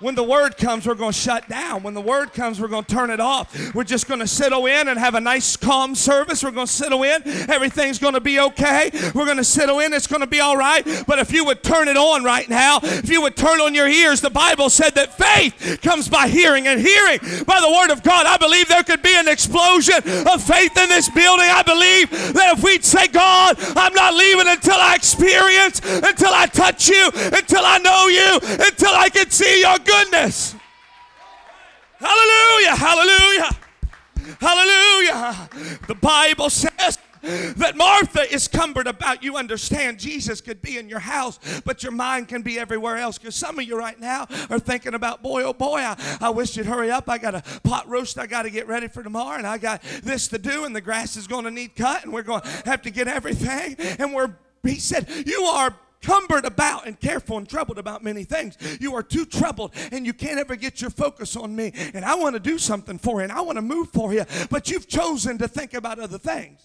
When 0.00 0.14
the 0.14 0.24
word 0.24 0.56
comes, 0.56 0.86
we're 0.86 0.94
going 0.94 1.12
to 1.12 1.18
shut 1.18 1.46
down. 1.48 1.82
When 1.82 1.92
the 1.92 2.00
word 2.00 2.32
comes, 2.32 2.58
we're 2.58 2.68
going 2.68 2.84
to 2.84 2.94
turn 2.94 3.10
it 3.10 3.20
off. 3.20 3.74
We're 3.74 3.84
just 3.84 4.08
going 4.08 4.20
to 4.20 4.26
settle 4.26 4.64
in 4.64 4.88
and 4.88 4.98
have 4.98 5.14
a 5.14 5.20
nice, 5.20 5.58
calm 5.58 5.94
service. 5.94 6.42
We're 6.42 6.52
going 6.52 6.66
to 6.66 6.72
settle 6.72 7.02
in. 7.02 7.22
Everything's 7.50 7.98
going 7.98 8.14
to 8.14 8.20
be 8.20 8.40
okay. 8.40 8.90
We're 9.14 9.26
going 9.26 9.36
to 9.36 9.44
settle 9.44 9.78
in. 9.80 9.92
It's 9.92 10.06
going 10.06 10.22
to 10.22 10.26
be 10.26 10.40
all 10.40 10.56
right. 10.56 10.86
But 11.06 11.18
if 11.18 11.32
you 11.32 11.44
would 11.44 11.62
turn 11.62 11.86
it 11.86 11.98
on 11.98 12.24
right 12.24 12.48
now, 12.48 12.80
if 12.82 13.10
you 13.10 13.20
would 13.20 13.36
turn 13.36 13.60
on 13.60 13.74
your 13.74 13.88
ears, 13.88 14.22
the 14.22 14.30
Bible 14.30 14.70
said 14.70 14.94
that 14.94 15.18
faith 15.18 15.82
comes 15.82 16.08
by 16.08 16.28
hearing 16.28 16.66
and 16.66 16.80
hearing 16.80 17.18
by 17.44 17.60
the 17.60 17.70
word 17.70 17.90
of 17.90 18.02
God. 18.02 18.24
I 18.24 18.38
believe 18.38 18.68
there 18.68 18.82
could 18.82 19.02
be 19.02 19.14
an 19.14 19.28
explosion 19.28 19.96
of 19.96 20.42
faith 20.42 20.78
in 20.78 20.88
this 20.88 21.10
building. 21.10 21.46
I 21.50 21.62
believe 21.62 22.10
that 22.10 22.56
if 22.56 22.64
we'd 22.64 22.86
say, 22.86 23.06
God, 23.08 23.56
I'm 23.76 23.92
not 23.92 24.14
leaving 24.14 24.48
until 24.48 24.76
I 24.76 24.94
experience, 24.94 25.80
until 25.84 26.32
I 26.32 26.46
touch 26.46 26.88
you, 26.88 27.10
until 27.14 27.66
I 27.66 27.76
know 27.78 28.06
you, 28.06 28.38
until 28.64 28.94
I 28.94 29.10
can 29.10 29.28
see 29.28 29.60
your 29.60 29.76
goodness. 29.90 30.54
Hallelujah, 31.98 32.76
hallelujah, 32.76 33.50
hallelujah. 34.40 35.48
The 35.86 35.94
Bible 35.94 36.48
says 36.48 36.98
that 37.22 37.76
Martha 37.76 38.32
is 38.32 38.48
cumbered 38.48 38.86
about. 38.86 39.22
You 39.22 39.36
understand, 39.36 39.98
Jesus 39.98 40.40
could 40.40 40.62
be 40.62 40.78
in 40.78 40.88
your 40.88 41.00
house, 41.00 41.38
but 41.64 41.82
your 41.82 41.92
mind 41.92 42.28
can 42.28 42.40
be 42.42 42.58
everywhere 42.58 42.96
else. 42.96 43.18
Because 43.18 43.34
some 43.34 43.58
of 43.58 43.64
you 43.66 43.76
right 43.76 43.98
now 44.00 44.26
are 44.48 44.58
thinking 44.58 44.94
about, 44.94 45.22
boy, 45.22 45.42
oh 45.42 45.52
boy, 45.52 45.80
I, 45.80 46.18
I 46.20 46.30
wish 46.30 46.56
you'd 46.56 46.66
hurry 46.66 46.90
up. 46.90 47.08
I 47.08 47.18
got 47.18 47.34
a 47.34 47.42
pot 47.62 47.86
roast 47.88 48.18
I 48.18 48.26
got 48.26 48.42
to 48.42 48.50
get 48.50 48.66
ready 48.66 48.88
for 48.88 49.02
tomorrow, 49.02 49.36
and 49.36 49.46
I 49.46 49.58
got 49.58 49.82
this 50.02 50.28
to 50.28 50.38
do, 50.38 50.64
and 50.64 50.74
the 50.74 50.80
grass 50.80 51.16
is 51.16 51.26
going 51.26 51.44
to 51.44 51.50
need 51.50 51.76
cut, 51.76 52.04
and 52.04 52.12
we're 52.12 52.22
going 52.22 52.42
to 52.42 52.48
have 52.64 52.82
to 52.82 52.90
get 52.90 53.08
everything. 53.08 53.76
And 53.98 54.14
we're, 54.14 54.34
he 54.62 54.76
said, 54.76 55.06
You 55.26 55.42
are 55.42 55.74
cumbered 56.02 56.44
about 56.44 56.86
and 56.86 56.98
careful 56.98 57.38
and 57.38 57.48
troubled 57.48 57.78
about 57.78 58.02
many 58.02 58.24
things. 58.24 58.56
You 58.80 58.94
are 58.94 59.02
too 59.02 59.24
troubled 59.24 59.72
and 59.92 60.06
you 60.06 60.12
can't 60.12 60.38
ever 60.38 60.56
get 60.56 60.80
your 60.80 60.90
focus 60.90 61.36
on 61.36 61.54
me. 61.54 61.72
And 61.94 62.04
I 62.04 62.14
want 62.14 62.34
to 62.34 62.40
do 62.40 62.58
something 62.58 62.98
for 62.98 63.20
you 63.20 63.24
and 63.24 63.32
I 63.32 63.40
want 63.40 63.56
to 63.56 63.62
move 63.62 63.90
for 63.90 64.12
you, 64.12 64.24
but 64.50 64.70
you've 64.70 64.88
chosen 64.88 65.38
to 65.38 65.48
think 65.48 65.74
about 65.74 65.98
other 65.98 66.18
things. 66.18 66.60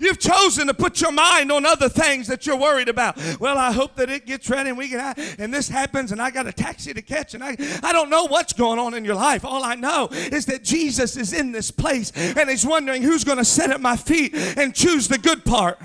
You've 0.00 0.18
chosen 0.18 0.66
to 0.66 0.74
put 0.74 1.02
your 1.02 1.12
mind 1.12 1.52
on 1.52 1.66
other 1.66 1.90
things 1.90 2.26
that 2.28 2.46
you're 2.46 2.56
worried 2.56 2.88
about. 2.88 3.18
Well, 3.38 3.58
I 3.58 3.70
hope 3.70 3.96
that 3.96 4.08
it 4.08 4.24
gets 4.24 4.48
ready 4.48 4.70
and 4.70 4.78
we 4.78 4.88
get 4.88 4.98
out 4.98 5.18
and 5.38 5.52
this 5.52 5.68
happens 5.68 6.10
and 6.10 6.22
I 6.22 6.30
got 6.30 6.46
a 6.46 6.52
taxi 6.52 6.94
to 6.94 7.02
catch 7.02 7.34
and 7.34 7.44
I, 7.44 7.56
I 7.82 7.92
don't 7.92 8.08
know 8.08 8.24
what's 8.24 8.54
going 8.54 8.78
on 8.78 8.94
in 8.94 9.04
your 9.04 9.14
life. 9.14 9.44
All 9.44 9.62
I 9.62 9.74
know 9.74 10.08
is 10.10 10.46
that 10.46 10.64
Jesus 10.64 11.18
is 11.18 11.34
in 11.34 11.52
this 11.52 11.70
place 11.70 12.12
and 12.16 12.48
he's 12.48 12.64
wondering 12.64 13.02
who's 13.02 13.24
going 13.24 13.38
to 13.38 13.44
sit 13.44 13.70
at 13.70 13.82
my 13.82 13.96
feet 13.96 14.34
and 14.34 14.74
choose 14.74 15.06
the 15.06 15.18
good 15.18 15.44
part. 15.44 15.78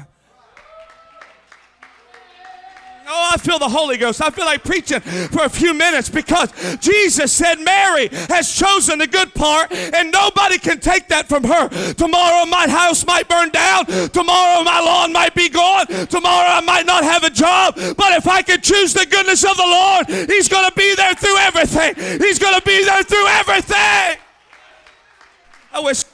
Oh, 3.08 3.30
I 3.34 3.38
feel 3.38 3.60
the 3.60 3.70
Holy 3.70 3.98
Ghost. 3.98 4.22
I 4.22 4.30
feel 4.32 4.46
like 4.46 4.64
preaching 4.64 5.00
for 5.00 5.44
a 5.44 5.50
few 5.50 5.74
minutes 5.74 6.10
because 6.10 6.52
Jesus 6.80 7.32
said 7.32 7.56
Mary 7.60 8.08
has 8.30 8.52
chosen 8.52 9.00
the 9.00 9.08
good 9.08 9.34
part 9.34 9.72
and 9.72 10.12
nobody 10.12 10.58
can 10.58 10.80
take 10.80 11.08
that 11.10 11.28
from 11.28 11.44
her. 11.44 11.70
Tomorrow 11.94 12.46
my 12.46 12.68
house 12.68 13.06
might 13.06 13.30
burn 13.30 13.50
down. 13.50 13.86
Tomorrow 13.86 14.64
my 14.64 14.80
lawn 14.80 15.14
might 15.14 15.36
be 15.36 15.50
gone. 15.50 15.86
Tomorrow 15.88 16.50
I 16.50 16.62
might 16.62 16.86
not 16.86 17.04
have 17.04 17.24
a 17.24 17.30
job. 17.30 17.76
But 17.76 18.14
if 18.14 18.28
I 18.28 18.42
can 18.42 18.62
choose 18.62 18.94
the 18.94 19.06
goodness 19.06 19.44
of 19.44 19.56
the 19.56 19.64
Lord, 19.64 20.08
He's 20.30 20.50
going 20.50 20.68
to 20.68 20.76
be 20.76 20.96
there 20.96 21.14
through 21.14 21.38
everything. 21.38 21.96
He's 22.20 22.40
going 22.40 22.60
to 22.60 22.66
be 22.66 22.84
there 22.86 23.04
through 23.04 23.28
everything. 23.28 24.18
I 25.74 25.80
wish 25.80 26.05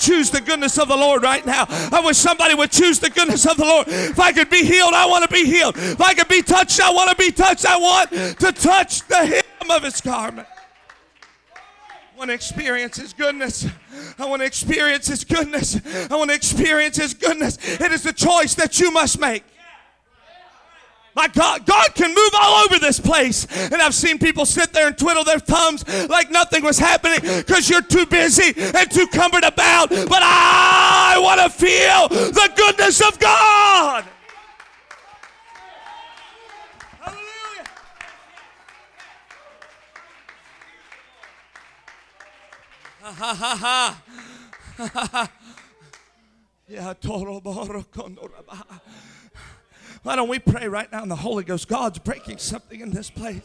choose 0.00 0.30
the 0.30 0.40
goodness 0.40 0.78
of 0.78 0.88
the 0.88 0.96
Lord 0.96 1.22
right 1.22 1.44
now. 1.44 1.66
I 1.68 2.00
wish 2.04 2.16
somebody 2.16 2.54
would 2.54 2.72
choose 2.72 2.98
the 2.98 3.10
goodness 3.10 3.46
of 3.46 3.56
the 3.56 3.64
Lord. 3.64 3.86
If 3.88 4.18
I 4.18 4.32
could 4.32 4.50
be 4.50 4.64
healed, 4.64 4.94
I 4.94 5.06
want 5.06 5.22
to 5.24 5.30
be 5.32 5.44
healed. 5.44 5.76
If 5.76 6.00
I 6.00 6.14
could 6.14 6.28
be 6.28 6.42
touched, 6.42 6.80
I 6.80 6.90
want 6.90 7.10
to 7.10 7.16
be 7.16 7.30
touched. 7.30 7.66
I 7.66 7.76
want 7.76 8.10
to 8.10 8.52
touch 8.52 9.06
the 9.06 9.16
hem 9.16 9.70
of 9.70 9.82
his 9.82 10.00
garment. 10.00 10.48
I 11.54 12.18
want 12.18 12.30
to 12.30 12.34
experience 12.34 12.96
his 12.96 13.12
goodness. 13.12 13.66
I 14.18 14.26
want 14.26 14.40
to 14.40 14.46
experience 14.46 15.06
his 15.06 15.24
goodness. 15.24 15.80
I 16.10 16.16
want 16.16 16.30
to 16.30 16.36
experience 16.36 16.96
his 16.96 17.14
goodness. 17.14 17.56
It 17.80 17.92
is 17.92 18.04
a 18.04 18.12
choice 18.12 18.54
that 18.56 18.78
you 18.78 18.90
must 18.90 19.18
make. 19.18 19.44
My 21.14 21.26
God, 21.28 21.66
God 21.66 21.94
can 21.94 22.14
move 22.14 22.30
all 22.34 22.64
over 22.64 22.78
this 22.78 23.00
place. 23.00 23.46
And 23.72 23.82
I've 23.82 23.94
seen 23.94 24.18
people 24.18 24.46
sit 24.46 24.72
there 24.72 24.86
and 24.86 24.96
twiddle 24.96 25.24
their 25.24 25.38
thumbs 25.40 25.84
like 26.08 26.30
nothing 26.30 26.62
was 26.62 26.78
happening 26.78 27.20
because 27.20 27.68
you're 27.68 27.82
too 27.82 28.06
busy 28.06 28.54
and 28.56 28.90
too 28.90 29.06
cumbered 29.08 29.44
about. 29.44 29.90
But 29.90 30.20
I 30.22 31.18
want 31.20 31.40
to 31.40 31.50
feel 31.50 32.08
the 32.08 32.50
goodness 32.54 33.00
of 33.00 33.18
God. 33.18 34.04
Hallelujah. 37.00 37.66
Ha 43.02 43.12
ha 43.12 43.34
ha 43.34 43.56
ha. 43.56 45.30
Boro 47.42 47.82
kondo 47.92 48.28
raba. 48.28 48.80
Why 50.02 50.16
don't 50.16 50.28
we 50.28 50.38
pray 50.38 50.66
right 50.66 50.90
now 50.90 51.02
in 51.02 51.10
the 51.10 51.16
Holy 51.16 51.44
Ghost? 51.44 51.68
God's 51.68 51.98
breaking 51.98 52.38
something 52.38 52.80
in 52.80 52.90
this 52.90 53.10
place. 53.10 53.42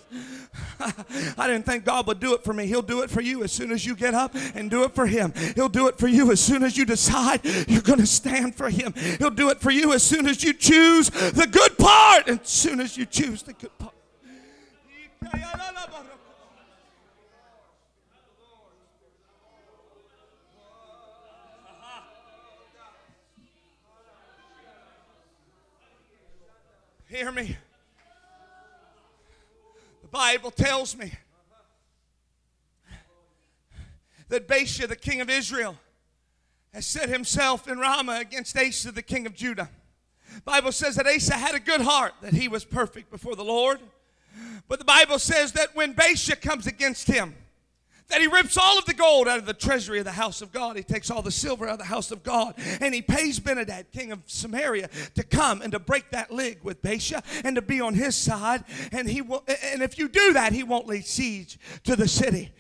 I 0.79 1.47
didn't 1.47 1.65
think 1.65 1.83
God 1.83 2.07
would 2.07 2.21
do 2.21 2.33
it 2.33 2.45
for 2.45 2.53
me. 2.53 2.65
He'll 2.65 2.81
do 2.81 3.01
it 3.01 3.09
for 3.09 3.19
you 3.19 3.43
as 3.43 3.51
soon 3.51 3.71
as 3.71 3.85
you 3.85 3.93
get 3.93 4.13
up 4.13 4.33
and 4.53 4.71
do 4.71 4.83
it 4.83 4.95
for 4.95 5.05
Him. 5.05 5.33
He'll 5.55 5.67
do 5.67 5.89
it 5.89 5.97
for 5.97 6.07
you 6.07 6.31
as 6.31 6.39
soon 6.39 6.63
as 6.63 6.77
you 6.77 6.85
decide 6.85 7.41
you're 7.67 7.81
going 7.81 7.99
to 7.99 8.07
stand 8.07 8.55
for 8.55 8.69
Him. 8.69 8.93
He'll 9.19 9.31
do 9.31 9.49
it 9.49 9.59
for 9.59 9.71
you 9.71 9.91
as 9.91 10.01
soon 10.01 10.27
as 10.27 10.43
you 10.43 10.53
choose 10.53 11.09
the 11.09 11.47
good 11.47 11.77
part. 11.77 12.29
As 12.29 12.39
soon 12.43 12.79
as 12.79 12.95
you 12.95 13.05
choose 13.05 13.43
the 13.43 13.53
good 13.53 13.77
part. 13.77 13.93
Hear 27.07 27.31
me. 27.31 27.55
The 30.01 30.07
Bible 30.07 30.49
tells 30.49 30.95
me 30.97 31.11
that 34.29 34.47
Baasha, 34.47 34.87
the 34.87 34.95
king 34.95 35.21
of 35.21 35.29
Israel, 35.29 35.77
has 36.73 36.85
set 36.85 37.09
himself 37.09 37.67
in 37.67 37.77
Ramah 37.77 38.19
against 38.19 38.57
Asa, 38.57 38.91
the 38.91 39.03
king 39.03 39.25
of 39.27 39.35
Judah. 39.35 39.69
Bible 40.43 40.71
says 40.71 40.95
that 40.95 41.05
Asa 41.05 41.35
had 41.35 41.53
a 41.53 41.59
good 41.59 41.81
heart, 41.81 42.13
that 42.21 42.33
he 42.33 42.47
was 42.47 42.65
perfect 42.65 43.11
before 43.11 43.35
the 43.35 43.43
Lord. 43.43 43.79
But 44.67 44.79
the 44.79 44.85
Bible 44.85 45.19
says 45.19 45.51
that 45.53 45.75
when 45.75 45.93
Baasha 45.93 46.39
comes 46.39 46.65
against 46.67 47.07
him, 47.07 47.35
that 48.09 48.21
he 48.21 48.27
rips 48.27 48.57
all 48.57 48.77
of 48.77 48.85
the 48.85 48.93
gold 48.93 49.27
out 49.27 49.39
of 49.39 49.45
the 49.45 49.53
treasury 49.53 49.99
of 49.99 50.05
the 50.05 50.11
house 50.11 50.41
of 50.41 50.51
God. 50.51 50.77
He 50.77 50.83
takes 50.83 51.09
all 51.09 51.21
the 51.21 51.31
silver 51.31 51.67
out 51.67 51.73
of 51.73 51.79
the 51.79 51.85
house 51.85 52.11
of 52.11 52.23
God. 52.23 52.55
And 52.79 52.93
he 52.93 53.01
pays 53.01 53.39
Ben-hadad, 53.39 53.91
king 53.91 54.11
of 54.11 54.19
Samaria, 54.25 54.89
to 55.15 55.23
come 55.23 55.61
and 55.61 55.71
to 55.71 55.79
break 55.79 56.11
that 56.11 56.31
league 56.31 56.59
with 56.63 56.81
Baasha 56.81 57.23
and 57.43 57.55
to 57.55 57.61
be 57.61 57.81
on 57.81 57.95
his 57.95 58.15
side. 58.15 58.63
And 58.91 59.09
he 59.09 59.21
will, 59.21 59.43
and 59.63 59.81
if 59.81 59.97
you 59.97 60.07
do 60.07 60.33
that, 60.33 60.53
he 60.53 60.63
won't 60.63 60.87
lay 60.87 61.01
siege 61.01 61.57
to 61.83 61.95
the 61.95 62.07
city 62.07 62.53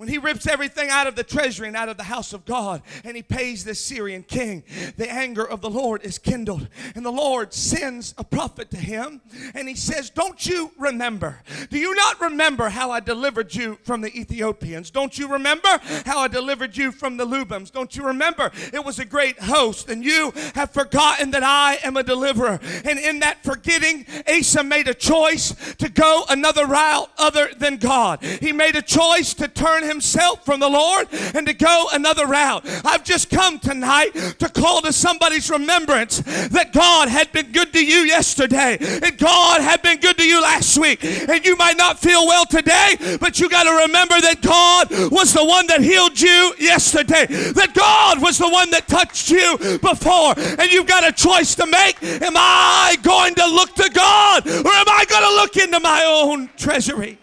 when 0.00 0.08
he 0.08 0.16
rips 0.16 0.46
everything 0.46 0.88
out 0.88 1.06
of 1.06 1.14
the 1.14 1.22
treasury 1.22 1.68
and 1.68 1.76
out 1.76 1.90
of 1.90 1.98
the 1.98 2.04
house 2.04 2.32
of 2.32 2.46
God 2.46 2.80
and 3.04 3.14
he 3.14 3.22
pays 3.22 3.64
the 3.64 3.74
Syrian 3.74 4.22
king, 4.22 4.62
the 4.96 5.06
anger 5.12 5.46
of 5.46 5.60
the 5.60 5.68
Lord 5.68 6.02
is 6.04 6.16
kindled. 6.16 6.68
And 6.94 7.04
the 7.04 7.12
Lord 7.12 7.52
sends 7.52 8.14
a 8.16 8.24
prophet 8.24 8.70
to 8.70 8.78
him 8.78 9.20
and 9.52 9.68
he 9.68 9.74
says, 9.74 10.08
Don't 10.08 10.46
you 10.46 10.70
remember? 10.78 11.42
Do 11.68 11.78
you 11.78 11.94
not 11.94 12.18
remember 12.18 12.70
how 12.70 12.90
I 12.90 13.00
delivered 13.00 13.54
you 13.54 13.78
from 13.82 14.00
the 14.00 14.08
Ethiopians? 14.18 14.90
Don't 14.90 15.18
you 15.18 15.30
remember 15.30 15.68
how 16.06 16.20
I 16.20 16.28
delivered 16.28 16.78
you 16.78 16.92
from 16.92 17.18
the 17.18 17.26
Lubims? 17.26 17.70
Don't 17.70 17.94
you 17.94 18.06
remember 18.06 18.50
it 18.72 18.82
was 18.82 18.98
a 19.00 19.04
great 19.04 19.38
host 19.38 19.90
and 19.90 20.02
you 20.02 20.32
have 20.54 20.70
forgotten 20.70 21.30
that 21.32 21.42
I 21.42 21.74
am 21.84 21.98
a 21.98 22.02
deliverer? 22.02 22.58
And 22.86 22.98
in 22.98 23.18
that 23.18 23.44
forgetting, 23.44 24.06
Asa 24.26 24.64
made 24.64 24.88
a 24.88 24.94
choice 24.94 25.74
to 25.74 25.90
go 25.90 26.24
another 26.30 26.66
route 26.66 27.10
other 27.18 27.50
than 27.54 27.76
God. 27.76 28.22
He 28.22 28.52
made 28.52 28.76
a 28.76 28.82
choice 28.82 29.34
to 29.34 29.46
turn 29.46 29.89
himself 29.90 30.44
from 30.44 30.60
the 30.60 30.68
Lord 30.68 31.08
and 31.34 31.46
to 31.46 31.52
go 31.52 31.88
another 31.92 32.26
route. 32.26 32.62
I've 32.84 33.04
just 33.04 33.28
come 33.28 33.58
tonight 33.58 34.12
to 34.38 34.48
call 34.48 34.80
to 34.82 34.92
somebody's 34.92 35.50
remembrance 35.50 36.20
that 36.20 36.72
God 36.72 37.08
had 37.08 37.32
been 37.32 37.52
good 37.52 37.72
to 37.72 37.84
you 37.84 38.00
yesterday 38.00 38.78
and 38.80 39.18
God 39.18 39.60
had 39.60 39.82
been 39.82 39.98
good 39.98 40.16
to 40.18 40.26
you 40.26 40.40
last 40.40 40.78
week. 40.78 41.04
And 41.04 41.44
you 41.44 41.56
might 41.56 41.76
not 41.76 41.98
feel 41.98 42.26
well 42.26 42.46
today, 42.46 42.96
but 43.20 43.40
you 43.40 43.48
got 43.48 43.64
to 43.64 43.86
remember 43.86 44.20
that 44.20 44.40
God 44.40 44.90
was 45.10 45.34
the 45.34 45.44
one 45.44 45.66
that 45.66 45.80
healed 45.80 46.20
you 46.20 46.54
yesterday, 46.58 47.26
that 47.26 47.74
God 47.74 48.22
was 48.22 48.38
the 48.38 48.48
one 48.48 48.70
that 48.70 48.86
touched 48.88 49.30
you 49.30 49.58
before. 49.82 50.34
And 50.38 50.70
you've 50.70 50.86
got 50.86 51.06
a 51.06 51.12
choice 51.12 51.54
to 51.56 51.66
make. 51.66 52.02
Am 52.02 52.34
I 52.36 52.96
going 53.02 53.34
to 53.34 53.46
look 53.46 53.74
to 53.74 53.90
God 53.92 54.46
or 54.46 54.72
am 54.72 54.88
I 54.88 55.04
going 55.08 55.24
to 55.24 55.34
look 55.34 55.56
into 55.56 55.80
my 55.80 56.04
own 56.06 56.50
treasury? 56.56 57.18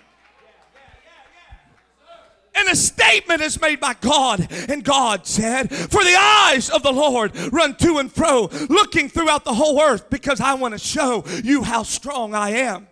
And 2.57 2.69
a 2.69 2.75
statement 2.75 3.41
is 3.41 3.61
made 3.61 3.79
by 3.79 3.93
God. 4.01 4.47
And 4.67 4.83
God 4.83 5.27
said, 5.27 5.71
For 5.71 6.03
the 6.03 6.15
eyes 6.17 6.69
of 6.69 6.81
the 6.81 6.91
Lord 6.91 7.35
run 7.53 7.75
to 7.77 7.99
and 7.99 8.11
fro, 8.11 8.49
looking 8.69 9.09
throughout 9.09 9.45
the 9.45 9.53
whole 9.53 9.79
earth, 9.79 10.09
because 10.09 10.41
I 10.41 10.55
want 10.55 10.73
to 10.73 10.79
show 10.79 11.23
you 11.43 11.63
how 11.63 11.83
strong 11.83 12.33
I 12.33 12.49
am. 12.51 12.87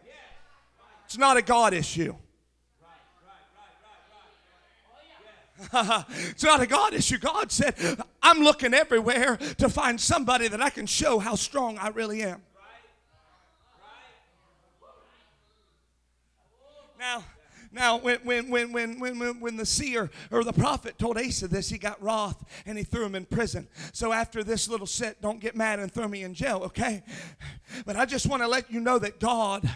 It's 1.06 1.18
not 1.18 1.38
a 1.38 1.42
God 1.42 1.74
issue. 1.74 2.16
it's 5.74 6.44
not 6.44 6.62
a 6.62 6.68
God 6.68 6.94
issue. 6.94 7.18
God 7.18 7.52
said, 7.52 7.76
I'm 8.22 8.40
looking 8.40 8.74
everywhere 8.74 9.38
to 9.58 9.70
find 9.70 10.00
somebody 10.00 10.48
that 10.48 10.62
I 10.62 10.70
can 10.70 10.86
show 10.86 11.18
how 11.18 11.36
strong 11.36 11.78
I 11.78 11.88
really 11.90 12.22
am. 12.22 12.42
Now, 17.00 17.24
now, 17.76 17.98
when, 17.98 18.20
when, 18.20 18.50
when, 18.50 18.72
when, 18.72 19.00
when, 19.00 19.40
when 19.42 19.58
the 19.58 19.66
seer 19.66 20.10
or 20.32 20.46
the 20.46 20.54
prophet 20.54 20.98
told 20.98 21.18
Asa 21.18 21.50
this, 21.50 21.68
he 21.68 21.78
got 21.78 22.02
wroth 22.02 22.42
and 22.66 22.78
he 22.78 22.86
threw 22.86 23.04
him 23.04 23.16
in 23.16 23.26
prison. 23.26 23.68
So 23.92 24.14
after 24.14 24.46
this 24.46 24.70
little 24.70 24.88
set, 24.88 25.22
don't 25.22 25.42
get 25.42 25.58
mad 25.58 25.80
and 25.80 25.92
throw 25.92 26.08
me 26.08 26.24
in 26.24 26.34
jail, 26.34 26.62
okay? 26.64 27.04
But 27.86 27.98
I 27.98 28.06
just 28.06 28.28
want 28.28 28.42
to 28.44 28.48
let 28.48 28.72
you 28.72 28.80
know 28.80 28.98
that 29.00 29.20
God, 29.20 29.70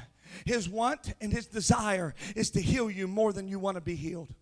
his 0.45 0.69
want 0.69 1.13
and 1.19 1.33
his 1.33 1.45
desire 1.45 2.15
is 2.37 2.49
to 2.51 2.61
heal 2.61 2.89
you 2.89 3.05
more 3.05 3.33
than 3.33 3.49
you 3.49 3.59
want 3.59 3.75
to 3.75 3.81
be 3.81 3.95
healed. 3.95 4.33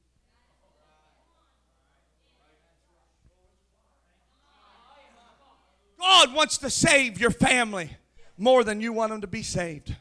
God 5.99 6.31
wants 6.31 6.59
to 6.59 6.69
save 6.69 7.19
your 7.19 7.31
family 7.31 7.89
more 8.37 8.63
than 8.63 8.81
you 8.81 8.93
want 8.93 9.11
them 9.11 9.21
to 9.21 9.27
be 9.27 9.41
saved. 9.41 9.95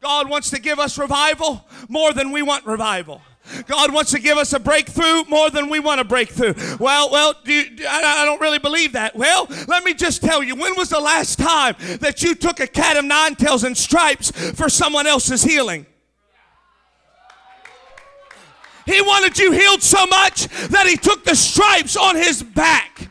God 0.00 0.30
wants 0.30 0.50
to 0.50 0.60
give 0.60 0.78
us 0.78 0.96
revival 0.96 1.66
more 1.88 2.12
than 2.12 2.32
we 2.32 2.42
want 2.42 2.64
revival. 2.64 3.20
God 3.66 3.92
wants 3.92 4.12
to 4.12 4.20
give 4.20 4.38
us 4.38 4.52
a 4.52 4.60
breakthrough 4.60 5.24
more 5.24 5.50
than 5.50 5.68
we 5.68 5.80
want 5.80 6.00
a 6.00 6.04
breakthrough. 6.04 6.54
Well, 6.78 7.10
well, 7.10 7.34
do 7.44 7.52
you, 7.52 7.86
I, 7.86 8.22
I 8.22 8.24
don't 8.24 8.40
really 8.40 8.58
believe 8.58 8.92
that. 8.92 9.16
Well, 9.16 9.46
let 9.66 9.84
me 9.84 9.92
just 9.92 10.22
tell 10.22 10.42
you, 10.42 10.54
when 10.54 10.76
was 10.76 10.88
the 10.88 11.00
last 11.00 11.38
time 11.38 11.74
that 12.00 12.22
you 12.22 12.34
took 12.34 12.60
a 12.60 12.66
cat 12.66 12.96
of 12.96 13.04
nine 13.04 13.34
tails 13.34 13.64
and 13.64 13.76
stripes 13.76 14.30
for 14.52 14.68
someone 14.68 15.06
else's 15.06 15.42
healing? 15.42 15.86
He 18.86 19.02
wanted 19.02 19.38
you 19.38 19.52
healed 19.52 19.82
so 19.82 20.06
much 20.06 20.46
that 20.68 20.86
he 20.86 20.96
took 20.96 21.24
the 21.24 21.36
stripes 21.36 21.96
on 21.96 22.16
his 22.16 22.42
back. 22.42 23.09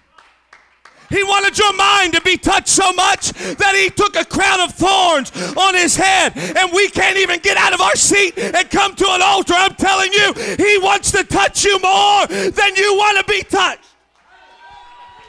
He 1.10 1.24
wanted 1.24 1.58
your 1.58 1.74
mind 1.76 2.13
to 2.13 2.22
be 2.22 2.38
touched 2.38 2.69
so 2.69 2.91
much 2.93 3.32
that 3.32 3.76
he 3.76 3.89
took 3.89 4.15
a 4.15 4.26
crown 4.26 4.62
of 4.62 4.74
thorns 4.74 5.32
on 5.58 5.74
his 5.74 5.95
head. 5.95 6.34
And 6.38 6.72
we 6.72 6.89
can't 6.89 7.17
even 7.17 7.39
get 7.39 7.58
out 7.58 7.74
of 7.74 7.82
our 7.82 7.95
seat 7.95 8.38
and 8.38 8.69
come 8.69 8.95
to 8.95 9.08
an 9.08 9.22
altar. 9.22 9.54
I'm 9.56 9.76
telling 9.76 10.13
you, 10.13 10.34
he 10.58 10.78
wants 10.78 11.12
to 11.12 11.24
touch 11.24 11.65
you 11.65 11.80
more 11.80 12.28
than 12.28 12.76
you 12.76 12.95
want 12.95 13.17
to 13.17 13.24
be 13.32 13.41
touched. 13.43 13.86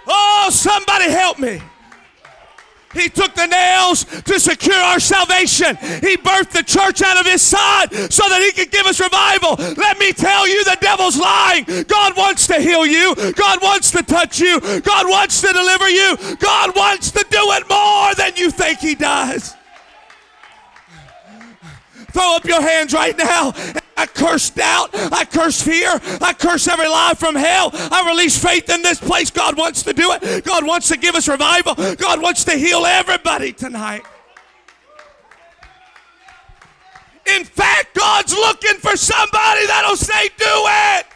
Oh, 0.07 0.49
somebody 0.51 1.11
help 1.11 1.39
me. 1.39 1.61
He 2.93 3.09
took 3.09 3.35
the 3.35 3.47
nails 3.47 4.05
to 4.05 4.41
secure 4.41 4.75
our 4.77 4.99
salvation. 4.99 5.77
He 5.77 6.17
birthed 6.17 6.51
the 6.51 6.65
church 6.65 7.03
out 7.03 7.21
of 7.21 7.27
his 7.27 7.41
side 7.41 7.93
so 8.13 8.29
that 8.29 8.43
he 8.43 8.51
could 8.53 8.73
give 8.73 8.87
us 8.87 9.01
revival. 9.01 9.55
Let 9.77 9.99
me 9.99 10.13
tell 10.13 10.49
you, 10.49 10.65
the 10.65 10.77
devil's 10.81 11.17
lying. 11.17 11.65
God 11.87 12.17
wants 12.17 12.47
to 12.49 12.61
heal 12.61 12.85
you. 12.85 13.15
God 13.33 13.63
wants 13.63 13.93
to 13.93 14.03
touch 14.03 14.41
you. 14.41 14.61
God 14.81 15.09
wants 15.09 15.41
to 15.41 15.53
deliver 15.53 15.89
you. 15.89 16.17
God 16.39 16.75
wants 16.75 17.13
to 17.13 17.25
do 17.31 17.41
it 17.53 17.69
more 17.69 18.15
than 18.17 18.37
you 18.37 18.51
think 18.51 18.81
he 18.81 18.97
does. 18.97 19.55
Throw 22.13 22.37
up 22.37 22.45
your 22.45 22.61
hands 22.61 22.93
right 22.93 23.17
now. 23.17 23.53
I 24.01 24.07
curse 24.07 24.49
doubt. 24.49 24.89
I 24.95 25.27
curse 25.27 25.61
fear. 25.61 25.91
I 26.23 26.33
curse 26.33 26.67
every 26.69 26.89
lie 26.89 27.13
from 27.19 27.35
hell. 27.35 27.69
I 27.75 28.09
release 28.09 28.43
faith 28.43 28.71
in 28.71 28.81
this 28.81 28.99
place. 28.99 29.31
God 29.31 29.59
wants 29.59 29.83
to 29.83 29.93
do 29.93 30.13
it. 30.13 30.43
God 30.43 30.67
wants 30.67 30.89
to 30.89 30.97
give 30.97 31.15
us 31.15 31.29
revival. 31.29 31.75
God 31.97 32.23
wants 32.23 32.45
to 32.45 32.53
heal 32.53 32.87
everybody 32.87 33.53
tonight. 33.53 34.03
In 37.27 37.45
fact, 37.45 37.95
God's 37.95 38.33
looking 38.33 38.77
for 38.79 38.97
somebody 38.97 39.67
that'll 39.67 39.97
say, 39.97 40.29
Do 40.29 40.47
it. 40.47 41.07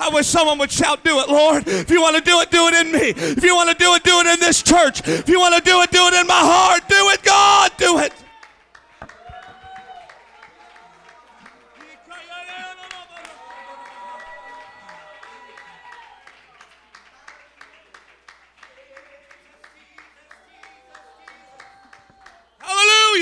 I 0.00 0.08
wish 0.10 0.26
someone 0.26 0.56
would 0.58 0.72
shout, 0.72 1.04
Do 1.04 1.20
it, 1.20 1.28
Lord. 1.28 1.68
If 1.68 1.90
you 1.90 2.00
want 2.00 2.16
to 2.16 2.22
do 2.22 2.40
it, 2.40 2.50
do 2.50 2.66
it 2.68 2.86
in 2.86 2.92
me. 2.92 3.12
If 3.14 3.44
you 3.44 3.54
want 3.54 3.68
to 3.68 3.76
do 3.76 3.92
it, 3.92 4.04
do 4.04 4.20
it 4.20 4.26
in 4.26 4.40
this 4.40 4.62
church. 4.62 5.06
If 5.06 5.28
you 5.28 5.38
want 5.38 5.54
to 5.54 5.60
do 5.60 5.82
it, 5.82 5.90
do 5.90 6.06
it 6.06 6.14
in 6.14 6.26
my 6.26 6.40
heart. 6.40 6.88
Do 6.88 7.10
it, 7.10 7.22
God. 7.22 7.72
Do 7.76 7.98
it. 7.98 8.14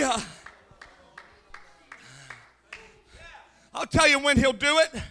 Hallelujah. 0.00 0.24
I'll 3.74 3.86
tell 3.86 4.08
you 4.08 4.18
when 4.18 4.38
he'll 4.38 4.52
do 4.52 4.78
it. 4.78 5.02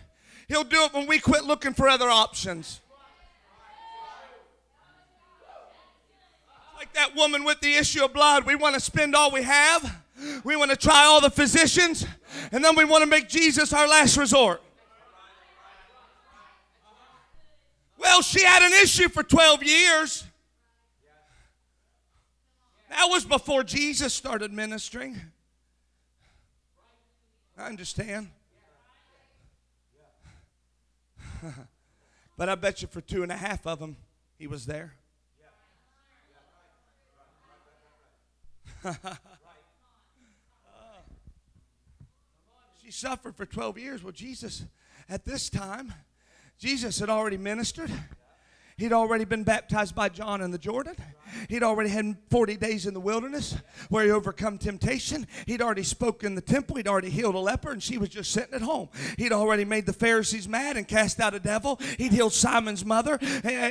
He'll 0.48 0.64
do 0.64 0.84
it 0.84 0.94
when 0.94 1.08
we 1.08 1.20
quit 1.20 1.44
looking 1.44 1.74
for 1.74 1.88
other 1.88 2.10
options. 2.10 2.82
Like 6.78 6.94
that 6.94 7.16
woman 7.16 7.44
with 7.44 7.62
the 7.62 7.76
issue 7.76 8.04
of 8.04 8.14
blood, 8.14 8.46
we 8.46 8.56
want 8.56 8.76
to 8.76 8.80
spend 8.80 9.16
all 9.16 9.32
we 9.32 9.44
have. 9.44 10.02
We 10.44 10.56
want 10.56 10.72
to 10.72 10.78
try 10.78 11.04
all 11.06 11.20
the 11.20 11.30
physicians, 11.30 12.06
and 12.52 12.64
then 12.64 12.76
we 12.76 12.86
want 12.86 13.04
to 13.04 13.10
make 13.10 13.28
Jesus 13.28 13.74
our 13.74 13.88
last 13.88 14.18
resort. 14.18 14.62
Well, 17.98 18.22
she 18.22 18.44
had 18.44 18.62
an 18.64 18.72
issue 18.82 19.10
for 19.10 19.24
12 19.24 19.64
years. 19.64 20.24
That 22.90 23.08
was 23.10 23.26
before 23.26 23.64
Jesus 23.64 24.14
started 24.14 24.54
ministering. 24.54 25.20
I 27.58 27.68
understand. 27.68 28.30
but 32.38 32.50
I 32.50 32.56
bet 32.56 32.82
you 32.82 32.88
for 32.88 33.02
two 33.02 33.24
and 33.24 33.32
a 33.32 33.38
half 33.38 33.66
of 33.66 33.80
them, 33.80 33.98
he 34.38 34.48
was 34.48 34.66
there. 34.66 34.94
she 42.84 42.92
suffered 42.92 43.36
for 43.36 43.46
12 43.46 43.78
years. 43.78 44.04
Well, 44.04 44.12
Jesus, 44.12 44.66
at 45.10 45.26
this 45.26 45.50
time, 45.50 45.94
Jesus 46.60 47.00
had 47.00 47.10
already 47.10 47.38
ministered. 47.38 47.92
He'd 48.78 48.92
already 48.92 49.24
been 49.24 49.46
baptized 49.46 49.96
by 49.96 50.10
John 50.10 50.42
in 50.42 50.52
the 50.52 50.58
Jordan. 50.58 50.96
He'd 51.48 51.64
already 51.64 51.90
had 51.90 52.18
40 52.30 52.58
days 52.58 52.86
in 52.86 52.94
the 52.94 53.00
wilderness 53.00 53.56
where 53.90 54.04
he 54.04 54.12
overcome 54.12 54.58
temptation. 54.58 55.28
He'd 55.46 55.62
already 55.62 55.84
spoken 55.84 56.28
in 56.28 56.36
the 56.36 56.42
temple. 56.42 56.76
He'd 56.76 56.88
already 56.88 57.10
healed 57.10 57.36
a 57.36 57.40
leper, 57.40 57.72
and 57.72 57.82
she 57.82 57.98
was 57.98 58.10
just 58.10 58.32
sitting 58.32 58.54
at 58.54 58.62
home. 58.62 58.90
He'd 59.18 59.32
already 59.32 59.64
made 59.64 59.86
the 59.86 59.94
Pharisees 59.94 60.48
mad 60.48 60.76
and 60.76 60.88
cast 60.88 61.22
out 61.22 61.34
a 61.34 61.40
devil. 61.40 61.80
He'd 61.98 62.12
healed 62.12 62.34
Simon's 62.34 62.86
mother 62.86 63.18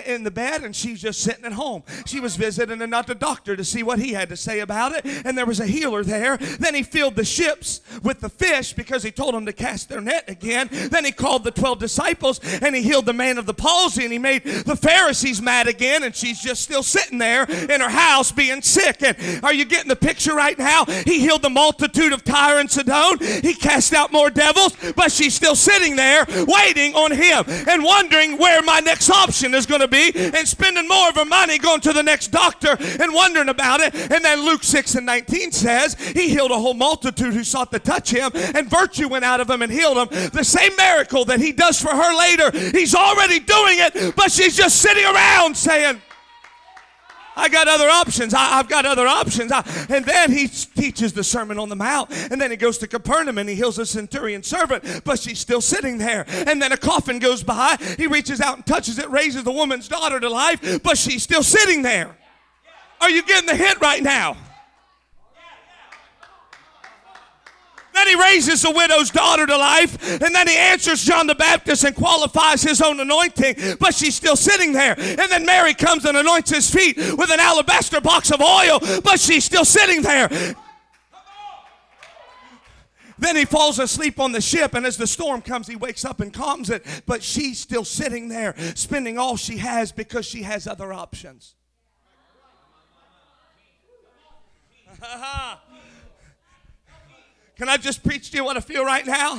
in 0.07 0.25
the 0.25 0.31
bed, 0.31 0.63
and 0.63 0.75
she's 0.75 1.03
just 1.03 1.21
sitting 1.21 1.45
at 1.45 1.53
home. 1.53 1.85
She 2.07 2.19
was 2.19 2.37
visiting 2.37 2.81
and 2.81 2.91
not 2.91 3.07
the 3.07 3.15
doctor 3.15 3.57
to 3.57 3.65
see 3.65 3.83
what 3.83 3.99
he 3.99 4.15
had 4.15 4.31
to 4.31 4.37
say 4.39 4.61
about 4.61 4.93
it, 4.93 5.05
and 5.27 5.37
there 5.37 5.47
was 5.47 5.61
a 5.61 5.67
healer 5.67 6.03
there. 6.03 6.39
Then 6.39 6.75
he 6.75 6.83
filled 6.83 7.17
the 7.17 7.25
ships 7.27 7.83
with 8.03 8.21
the 8.21 8.31
fish 8.31 8.73
because 8.73 9.03
he 9.03 9.11
told 9.11 9.35
them 9.35 9.45
to 9.47 9.53
cast 9.53 9.91
their 9.91 10.01
net 10.01 10.25
again. 10.29 10.69
Then 10.71 11.05
he 11.05 11.13
called 11.13 11.45
the 11.45 11.51
12 11.51 11.79
disciples, 11.79 12.41
and 12.63 12.75
he 12.75 12.83
healed 12.83 13.07
the 13.07 13.13
man 13.13 13.39
of 13.39 13.47
the 13.47 13.55
palsy, 13.55 14.03
and 14.05 14.13
he 14.13 14.19
made 14.19 14.45
the 14.45 14.77
Pharisees 14.77 14.94
mad 15.43 15.69
again, 15.69 16.03
and 16.05 16.15
she's 16.15 16.41
just 16.41 16.63
still 16.63 16.83
sitting 16.83 17.19
there 17.19 17.25
there 17.25 17.45
in 17.71 17.81
her 17.81 17.89
house 17.89 18.33
being 18.33 18.63
sick. 18.63 19.03
And 19.03 19.45
are 19.45 19.55
you 19.55 19.65
getting 19.65 19.89
the 19.89 19.97
picture 19.97 20.35
right 20.35 20.59
now? 20.59 20.85
He 20.85 21.21
healed 21.21 21.43
the 21.43 21.51
multitude 21.51 22.13
of 22.13 22.25
Tyre 22.25 22.61
and 22.61 22.71
Sidon. 22.71 23.19
He 23.43 23.55
cast 23.55 23.93
out 23.95 24.13
more 24.13 24.31
devils, 24.31 24.77
but 24.95 25.11
she's 25.11 25.35
still 25.35 25.57
sitting 25.57 25.97
there 25.97 26.27
waiting 26.47 26.95
on 26.95 27.13
him 27.13 27.45
and 27.69 27.83
wondering 27.83 28.39
where 28.39 28.63
my 28.63 28.81
next 28.81 29.11
option 29.11 29.55
is 29.55 29.67
going 29.67 29.81
to 29.81 29.89
be 29.89 30.13
and 30.15 30.47
spending 30.47 30.87
more 30.87 31.09
of 31.09 31.17
her 31.17 31.25
money 31.25 31.59
going 31.59 31.81
to 31.81 31.93
the 31.93 32.03
next 32.03 32.29
doctor 32.29 32.77
and 32.79 33.13
wondering 33.15 33.49
about 33.49 33.81
it. 33.81 33.95
And 33.95 34.25
then 34.25 34.45
Luke 34.45 34.63
6 34.63 34.95
and 34.95 35.07
19 35.07 35.53
says 35.53 35.95
he 35.95 36.29
healed 36.29 36.51
a 36.51 36.59
whole 36.59 36.75
multitude 36.75 37.35
who 37.35 37.45
sought 37.45 37.73
to 37.73 37.79
touch 37.79 38.11
him, 38.11 38.31
and 38.35 38.69
virtue 38.69 39.09
went 39.09 39.25
out 39.25 39.41
of 39.41 39.49
him 39.49 39.63
and 39.63 39.73
healed 39.73 39.97
him. 39.97 40.31
The 40.31 40.45
same 40.45 40.77
miracle 40.77 41.25
that 41.27 41.41
he 41.41 41.53
does 41.53 41.81
for 41.81 41.91
her 41.91 42.19
later, 42.19 42.51
he's 42.77 42.95
already 42.95 43.41
doing 43.41 43.79
it, 43.79 44.15
but 44.17 44.31
she's 44.31 44.57
just 44.57 44.81
sitting 44.85 45.05
around 45.07 45.57
saying, 45.57 46.03
I 47.37 47.49
got 47.49 47.67
other 47.67 47.89
options. 47.89 48.35
I, 48.35 48.57
have 48.59 48.69
got 48.69 48.85
other 48.85 49.07
options. 49.07 49.51
I, 49.51 49.65
and 49.89 50.05
then 50.05 50.31
he 50.31 50.47
teaches 50.47 51.15
the 51.15 51.25
Sermon 51.25 51.59
on 51.59 51.69
the 51.69 51.77
Mount. 51.77 52.11
And 52.31 52.41
then 52.41 52.51
he 52.51 52.57
goes 52.57 52.79
to 52.79 52.87
Capernaum 52.87 53.39
and 53.39 53.49
he 53.49 53.55
heals 53.55 53.79
a 53.79 53.87
centurion 53.87 54.43
servant, 54.43 55.03
but 55.05 55.19
she's 55.19 55.39
still 55.39 55.63
sitting 55.63 55.97
there. 55.99 56.27
And 56.29 56.61
then 56.61 56.71
a 56.71 56.77
coffin 56.77 57.19
goes 57.19 57.43
by. 57.43 57.77
He 57.97 58.07
reaches 58.07 58.41
out 58.41 58.57
and 58.57 58.67
touches 58.67 58.99
it, 58.99 59.11
raises 59.11 59.43
the 59.43 59.53
woman's 59.53 59.89
daughter 59.89 60.21
to 60.21 60.29
life, 60.29 60.83
but 60.83 60.99
she's 60.99 61.23
still 61.23 61.43
sitting 61.43 61.83
there. 61.83 62.15
Are 63.01 63.11
you 63.11 63.23
getting 63.23 63.49
the 63.49 63.57
hint 63.57 63.81
right 63.81 64.03
now? 64.03 64.37
Then 67.95 68.09
he 68.09 68.15
raises 68.17 68.63
the 68.63 68.73
widow's 68.73 69.11
daughter 69.11 69.47
to 69.47 69.57
life, 69.57 70.21
and 70.21 70.35
then 70.35 70.49
he 70.49 70.57
answers 70.57 71.05
John 71.05 71.29
the 71.29 71.35
Baptist 71.35 71.85
and 71.85 71.95
qualifies 71.95 72.63
his 72.63 72.81
own 72.83 72.99
anointing, 72.99 73.77
but 73.79 73.95
she's 73.95 74.17
still 74.17 74.37
sitting 74.37 74.73
there. 74.73 74.99
And 74.99 75.31
then 75.31 75.47
Mary 75.47 75.75
comes 75.75 76.05
and 76.05 76.17
anoints 76.17 76.51
his 76.51 76.69
feet 76.69 76.97
with 76.97 77.31
an 77.31 77.39
alabaster 77.39 78.01
box 78.01 78.33
of 78.33 78.41
oil, 78.41 78.81
but 79.03 79.21
she's 79.21 79.45
still 79.45 79.65
sitting 79.65 80.03
there. 80.03 80.29
Then 83.17 83.37
he 83.37 83.45
falls 83.45 83.79
asleep 83.79 84.19
on 84.19 84.33
the 84.33 84.41
ship, 84.41 84.75
and 84.75 84.85
as 84.85 84.97
the 84.97 85.07
storm 85.07 85.41
comes, 85.41 85.69
he 85.69 85.77
wakes 85.77 86.05
up 86.05 86.21
and 86.21 86.33
calms 86.33 86.71
it. 86.71 86.85
But 87.07 87.23
she's 87.23 87.61
still 87.61 87.85
sitting 87.85 88.29
there, 88.29 88.57
spending 88.75 89.19
all 89.19 89.37
she 89.37 89.59
has 89.59 89.93
because 89.93 90.27
she 90.27 90.43
has 90.43 90.67
other 90.67 90.93
options. 90.93 91.55
Can 97.57 97.69
I 97.69 97.77
just 97.77 98.03
preach 98.03 98.33
to 98.33 98.37
you 98.37 98.45
what 98.45 98.57
I 98.57 98.61
feel 98.61 98.85
right 98.85 99.07
now? 99.07 99.39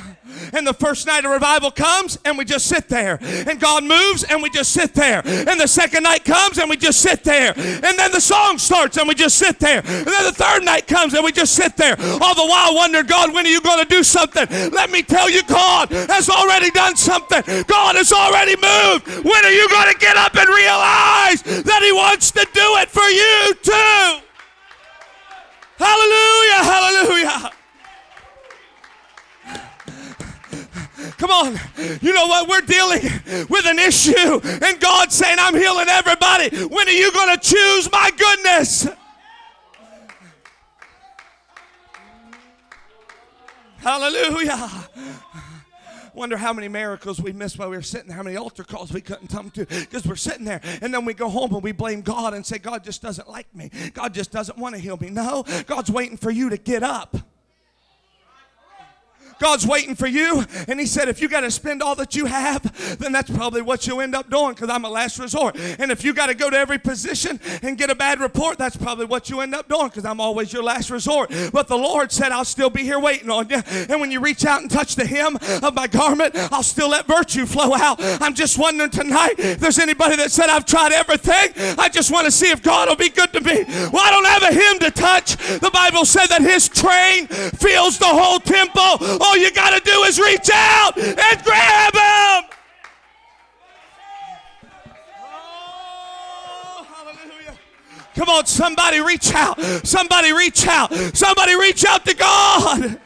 And 0.54 0.66
the 0.66 0.72
first 0.72 1.06
night 1.06 1.26
of 1.26 1.30
revival 1.30 1.70
comes 1.70 2.18
and 2.24 2.38
we 2.38 2.46
just 2.46 2.66
sit 2.66 2.88
there. 2.88 3.18
And 3.20 3.60
God 3.60 3.84
moves 3.84 4.24
and 4.24 4.42
we 4.42 4.48
just 4.48 4.72
sit 4.72 4.94
there. 4.94 5.20
And 5.26 5.60
the 5.60 5.66
second 5.66 6.04
night 6.04 6.24
comes 6.24 6.56
and 6.56 6.70
we 6.70 6.78
just 6.78 7.02
sit 7.02 7.22
there. 7.24 7.52
And 7.54 7.98
then 7.98 8.12
the 8.12 8.20
song 8.20 8.56
starts 8.56 8.96
and 8.96 9.06
we 9.06 9.14
just 9.14 9.36
sit 9.36 9.58
there. 9.58 9.80
And 9.84 10.06
then 10.06 10.24
the 10.24 10.32
third 10.32 10.64
night 10.64 10.86
comes 10.86 11.12
and 11.12 11.22
we 11.22 11.30
just 11.30 11.54
sit 11.54 11.76
there. 11.76 11.94
All 12.00 12.34
the 12.34 12.46
while 12.46 12.74
wondering, 12.74 13.04
God, 13.04 13.34
when 13.34 13.44
are 13.44 13.50
you 13.50 13.60
going 13.60 13.82
to 13.82 13.88
do 13.88 14.02
something? 14.02 14.46
Let 14.72 14.90
me 14.90 15.02
tell 15.02 15.28
you, 15.28 15.42
God 15.42 15.90
has 15.90 16.30
already 16.30 16.70
done 16.70 16.96
something. 16.96 17.42
God 17.66 17.96
has 17.96 18.12
already 18.12 18.56
moved. 18.56 19.26
When 19.26 19.44
are 19.44 19.52
you 19.52 19.68
going 19.68 19.92
to 19.92 19.98
get 19.98 20.16
up 20.16 20.34
and 20.34 20.48
realize 20.48 21.42
that 21.42 21.80
He 21.82 21.92
wants 21.92 22.30
to 22.30 22.46
do 22.54 22.76
it 22.80 22.88
for 22.88 23.04
you 23.04 23.54
too? 23.60 24.22
Hallelujah, 25.76 26.64
hallelujah. 26.64 27.52
Come 31.18 31.30
on. 31.30 31.58
You 32.02 32.12
know 32.12 32.26
what? 32.26 32.48
We're 32.48 32.60
dealing 32.60 33.02
with 33.48 33.66
an 33.66 33.78
issue, 33.78 34.40
and 34.44 34.80
God's 34.80 35.14
saying, 35.14 35.38
I'm 35.40 35.54
healing 35.54 35.86
everybody. 35.88 36.66
When 36.66 36.88
are 36.88 36.92
you 36.92 37.10
going 37.12 37.38
to 37.38 37.40
choose 37.42 37.90
my 37.90 38.10
goodness? 38.16 38.88
Hallelujah. 43.78 44.88
Wonder 46.12 46.38
how 46.38 46.52
many 46.52 46.66
miracles 46.66 47.20
we 47.20 47.32
missed 47.32 47.58
while 47.58 47.68
we 47.68 47.76
were 47.76 47.82
sitting 47.82 48.08
there, 48.08 48.16
how 48.16 48.22
many 48.22 48.36
altar 48.36 48.64
calls 48.64 48.90
we 48.90 49.02
couldn't 49.02 49.28
come 49.28 49.50
to 49.50 49.66
because 49.66 50.06
we're 50.06 50.16
sitting 50.16 50.46
there 50.46 50.62
and 50.80 50.92
then 50.92 51.04
we 51.04 51.12
go 51.12 51.28
home 51.28 51.52
and 51.52 51.62
we 51.62 51.72
blame 51.72 52.00
God 52.00 52.32
and 52.32 52.44
say, 52.44 52.56
God 52.56 52.82
just 52.82 53.02
doesn't 53.02 53.28
like 53.28 53.54
me. 53.54 53.70
God 53.92 54.14
just 54.14 54.32
doesn't 54.32 54.56
want 54.56 54.74
to 54.74 54.80
heal 54.80 54.96
me. 54.96 55.10
No, 55.10 55.44
God's 55.66 55.90
waiting 55.90 56.16
for 56.16 56.30
you 56.30 56.48
to 56.48 56.56
get 56.56 56.82
up. 56.82 57.16
God's 59.38 59.66
waiting 59.66 59.94
for 59.94 60.06
you. 60.06 60.44
And 60.68 60.80
He 60.80 60.86
said, 60.86 61.08
if 61.08 61.20
you 61.20 61.28
got 61.28 61.40
to 61.40 61.50
spend 61.50 61.82
all 61.82 61.94
that 61.96 62.14
you 62.14 62.26
have, 62.26 62.98
then 62.98 63.12
that's 63.12 63.30
probably 63.30 63.62
what 63.62 63.86
you'll 63.86 64.00
end 64.00 64.14
up 64.14 64.30
doing 64.30 64.54
because 64.54 64.70
I'm 64.70 64.84
a 64.84 64.88
last 64.90 65.18
resort. 65.18 65.56
And 65.56 65.90
if 65.90 66.04
you 66.04 66.14
got 66.14 66.26
to 66.26 66.34
go 66.34 66.50
to 66.50 66.56
every 66.56 66.78
position 66.78 67.40
and 67.62 67.76
get 67.76 67.90
a 67.90 67.94
bad 67.94 68.20
report, 68.20 68.58
that's 68.58 68.76
probably 68.76 69.06
what 69.06 69.28
you 69.30 69.40
end 69.40 69.54
up 69.54 69.68
doing 69.68 69.88
because 69.88 70.04
I'm 70.04 70.20
always 70.20 70.52
your 70.52 70.62
last 70.62 70.90
resort. 70.90 71.30
But 71.52 71.68
the 71.68 71.76
Lord 71.76 72.12
said, 72.12 72.32
I'll 72.32 72.44
still 72.44 72.70
be 72.70 72.82
here 72.82 72.98
waiting 72.98 73.30
on 73.30 73.48
you. 73.48 73.62
And 73.88 74.00
when 74.00 74.10
you 74.10 74.20
reach 74.20 74.44
out 74.44 74.62
and 74.62 74.70
touch 74.70 74.94
the 74.96 75.06
hem 75.06 75.36
of 75.62 75.74
my 75.74 75.86
garment, 75.86 76.34
I'll 76.52 76.62
still 76.62 76.88
let 76.90 77.06
virtue 77.06 77.46
flow 77.46 77.74
out. 77.74 77.98
I'm 78.00 78.34
just 78.34 78.58
wondering 78.58 78.90
tonight 78.90 79.34
if 79.38 79.60
there's 79.60 79.78
anybody 79.78 80.16
that 80.16 80.30
said, 80.30 80.48
I've 80.48 80.66
tried 80.66 80.92
everything. 80.92 81.52
I 81.78 81.88
just 81.88 82.10
want 82.10 82.24
to 82.26 82.30
see 82.30 82.50
if 82.50 82.62
God 82.62 82.88
will 82.88 82.96
be 82.96 83.10
good 83.10 83.32
to 83.32 83.40
me. 83.40 83.64
Well, 83.66 84.02
I 84.02 84.10
don't 84.10 84.26
have 84.26 84.42
a 84.42 84.52
hymn 84.54 84.78
to 84.80 84.90
touch. 84.90 85.36
The 85.36 85.70
Bible 85.72 86.04
said 86.04 86.26
that 86.26 86.42
his 86.42 86.68
train 86.68 87.26
fills 87.26 87.98
the 87.98 88.06
whole 88.06 88.38
temple. 88.40 88.98
All 89.26 89.36
you 89.36 89.50
got 89.50 89.70
to 89.70 89.80
do 89.80 90.02
is 90.04 90.20
reach 90.20 90.48
out 90.52 90.96
and 90.96 91.42
grab 91.42 91.94
him. 91.94 92.50
Oh. 95.20 96.86
Come 98.14 98.28
on, 98.28 98.46
somebody 98.46 99.00
reach 99.00 99.34
out. 99.34 99.60
Somebody 99.84 100.32
reach 100.32 100.64
out. 100.68 100.94
Somebody 101.12 101.56
reach 101.56 101.84
out 101.84 102.06
to 102.06 102.14
God. 102.14 103.00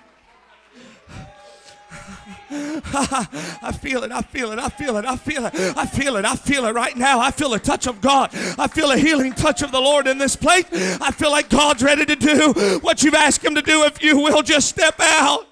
I 2.52 3.72
feel 3.80 4.04
it. 4.04 4.12
I 4.12 4.20
feel 4.20 4.52
it. 4.52 4.59
I 4.59 4.68
feel 4.68 4.98
it. 4.98 5.06
I 5.06 5.16
feel 5.16 5.46
it. 5.46 5.54
I 5.54 5.87
feel 5.87 6.16
it. 6.16 6.24
I 6.26 6.37
feel 6.37 6.66
it 6.66 6.74
right 6.74 6.96
now. 6.96 7.18
I 7.18 7.30
feel 7.30 7.54
a 7.54 7.59
touch 7.59 7.87
of 7.87 8.02
God. 8.02 8.30
I 8.59 8.66
feel 8.66 8.90
a 8.90 8.98
healing 8.98 9.33
touch 9.33 9.62
of 9.62 9.72
the 9.72 9.80
Lord 9.80 10.06
in 10.06 10.18
this 10.18 10.37
place. 10.37 10.66
I 11.00 11.12
feel 11.12 11.30
like 11.30 11.48
God's 11.48 11.83
ready 11.83 12.04
to 12.04 12.16
do 12.16 12.78
what 12.83 13.02
you've 13.02 13.14
asked 13.14 13.42
Him 13.42 13.54
to 13.54 13.62
do 13.62 13.85
if 13.85 14.02
you 14.02 14.18
will 14.18 14.42
just 14.42 14.68
step 14.68 15.00
out. 15.00 15.46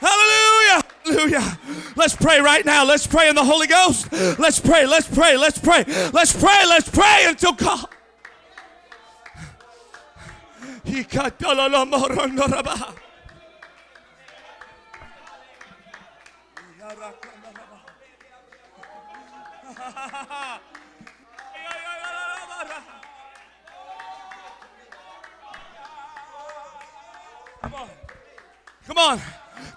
Hallelujah. 0.00 0.82
Hallelujah. 1.04 1.58
Let's 1.96 2.16
pray 2.16 2.40
right 2.40 2.64
now. 2.64 2.84
Let's 2.84 3.06
pray 3.06 3.28
in 3.28 3.34
the 3.34 3.44
Holy 3.44 3.66
Ghost. 3.66 4.12
Let's 4.38 4.60
pray. 4.60 4.86
Let's 4.86 5.08
pray. 5.08 5.36
Let's 5.36 5.58
pray. 5.58 5.84
Let's 6.12 6.32
pray. 6.32 6.66
Let's 6.66 6.88
pray 6.88 7.24
until 7.26 7.52
God. 7.52 7.86
Come 27.62 27.74
on. 27.74 27.88
Come 28.86 28.98
on. 28.98 29.20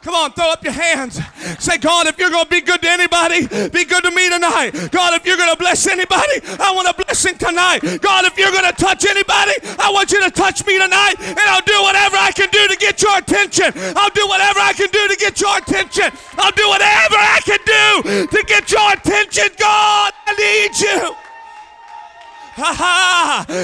Come 0.09 0.25
on, 0.25 0.31
throw 0.33 0.49
up 0.49 0.63
your 0.63 0.73
hands. 0.73 1.21
Say, 1.59 1.77
God, 1.77 2.07
if 2.07 2.17
you're 2.17 2.31
going 2.31 2.45
to 2.45 2.49
be 2.49 2.61
good 2.61 2.81
to 2.81 2.89
anybody, 2.89 3.45
be 3.69 3.85
good 3.85 4.03
to 4.03 4.09
me 4.09 4.27
tonight. 4.27 4.71
God, 4.89 5.13
if 5.13 5.23
you're 5.23 5.37
going 5.37 5.51
to 5.51 5.55
bless 5.55 5.85
anybody, 5.85 6.41
I 6.57 6.73
want 6.73 6.89
a 6.89 6.95
blessing 6.95 7.37
tonight. 7.37 7.81
God, 8.01 8.25
if 8.25 8.35
you're 8.35 8.49
going 8.49 8.65
to 8.65 8.73
touch 8.73 9.05
anybody, 9.05 9.53
I 9.77 9.91
want 9.93 10.11
you 10.11 10.19
to 10.23 10.31
touch 10.31 10.65
me 10.65 10.81
tonight, 10.81 11.13
and 11.19 11.37
I'll 11.37 11.61
do 11.61 11.79
whatever 11.83 12.17
I 12.17 12.31
can 12.31 12.49
do 12.49 12.67
to 12.69 12.75
get 12.77 12.99
your 13.03 13.19
attention. 13.19 13.71
I'll 13.95 14.09
do 14.09 14.25
whatever 14.25 14.57
I 14.57 14.73
can 14.73 14.89
do 14.89 15.07
to 15.09 15.15
get 15.15 15.39
your 15.39 15.55
attention. 15.55 16.09
I'll 16.39 16.57
do 16.57 16.67
whatever 16.67 17.13
I 17.13 17.39
can 17.45 17.59
do 17.61 18.25
to 18.33 18.43
get 18.47 18.71
your 18.71 18.91
attention. 18.91 19.53
God, 19.59 20.11
I 20.25 20.33
need 20.33 20.73
you. 20.89 21.28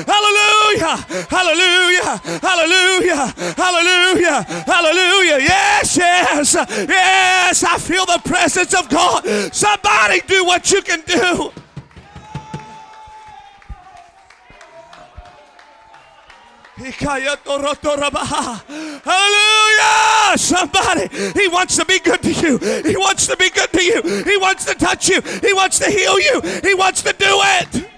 Hallelujah! 0.06 0.96
Hallelujah! 1.30 2.18
Hallelujah! 2.42 3.34
Hallelujah! 3.58 4.44
Hallelujah! 4.66 5.40
Yes, 5.40 5.98
yes, 5.98 6.54
yes! 6.54 7.64
I 7.64 7.78
feel 7.78 8.06
the 8.06 8.22
presence 8.24 8.74
of 8.74 8.90
God. 8.90 9.26
Somebody 9.54 10.22
do 10.28 10.46
what 10.46 10.72
you 10.72 10.82
can 10.82 11.02
do. 11.02 11.52
Hallelujah! 19.06 20.38
Somebody, 20.38 21.08
He 21.40 21.48
wants 21.48 21.78
to 21.78 21.86
be 21.86 22.00
good 22.00 22.22
to 22.22 22.32
you. 22.32 22.58
He 22.84 22.98
wants 22.98 23.28
to 23.28 23.38
be 23.38 23.50
good 23.50 23.72
to 23.72 23.82
you. 23.84 24.02
He 24.24 24.38
wants 24.38 24.66
to 24.66 24.76
touch 24.76 25.08
you. 25.10 25.22
He 25.22 25.54
wants 25.54 25.80
to 25.80 25.90
heal 25.90 26.20
you. 26.20 26.42
He 26.64 26.74
wants 26.74 27.02
to 27.04 27.14
do 27.14 27.26
it. 27.30 27.90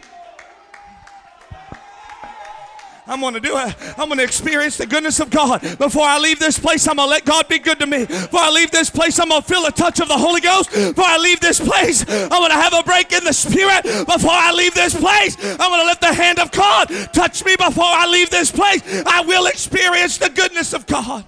I'm 3.07 3.21
going 3.21 3.33
to 3.35 3.39
do 3.39 3.57
it. 3.57 3.75
I'm 3.97 4.09
going 4.09 4.17
to 4.17 4.23
experience 4.23 4.77
the 4.77 4.85
goodness 4.85 5.19
of 5.19 5.29
God. 5.29 5.61
Before 5.77 6.03
I 6.03 6.19
leave 6.19 6.39
this 6.39 6.59
place, 6.59 6.87
I'm 6.87 6.97
going 6.97 7.07
to 7.07 7.11
let 7.11 7.25
God 7.25 7.47
be 7.47 7.57
good 7.59 7.79
to 7.79 7.87
me. 7.87 8.05
Before 8.05 8.41
I 8.41 8.49
leave 8.49 8.69
this 8.71 8.89
place, 8.89 9.19
I'm 9.19 9.29
going 9.29 9.41
to 9.41 9.47
feel 9.47 9.65
a 9.65 9.71
touch 9.71 9.99
of 9.99 10.07
the 10.09 10.17
Holy 10.17 10.41
Ghost. 10.41 10.71
Before 10.71 11.05
I 11.05 11.17
leave 11.17 11.39
this 11.39 11.59
place, 11.59 12.03
I'm 12.07 12.29
going 12.29 12.51
to 12.51 12.55
have 12.55 12.73
a 12.73 12.83
break 12.83 13.13
in 13.13 13.23
the 13.23 13.33
Spirit. 13.33 13.83
Before 13.83 14.31
I 14.31 14.51
leave 14.51 14.73
this 14.73 14.93
place, 14.93 15.37
I'm 15.41 15.57
going 15.57 15.81
to 15.81 15.85
let 15.85 16.01
the 16.01 16.13
hand 16.13 16.39
of 16.39 16.51
God 16.51 16.87
touch 17.13 17.45
me. 17.45 17.55
Before 17.55 17.85
I 17.85 18.07
leave 18.07 18.29
this 18.29 18.51
place, 18.51 18.81
I 19.05 19.21
will 19.21 19.47
experience 19.47 20.17
the 20.17 20.29
goodness 20.29 20.73
of 20.73 20.85
God. 20.85 21.23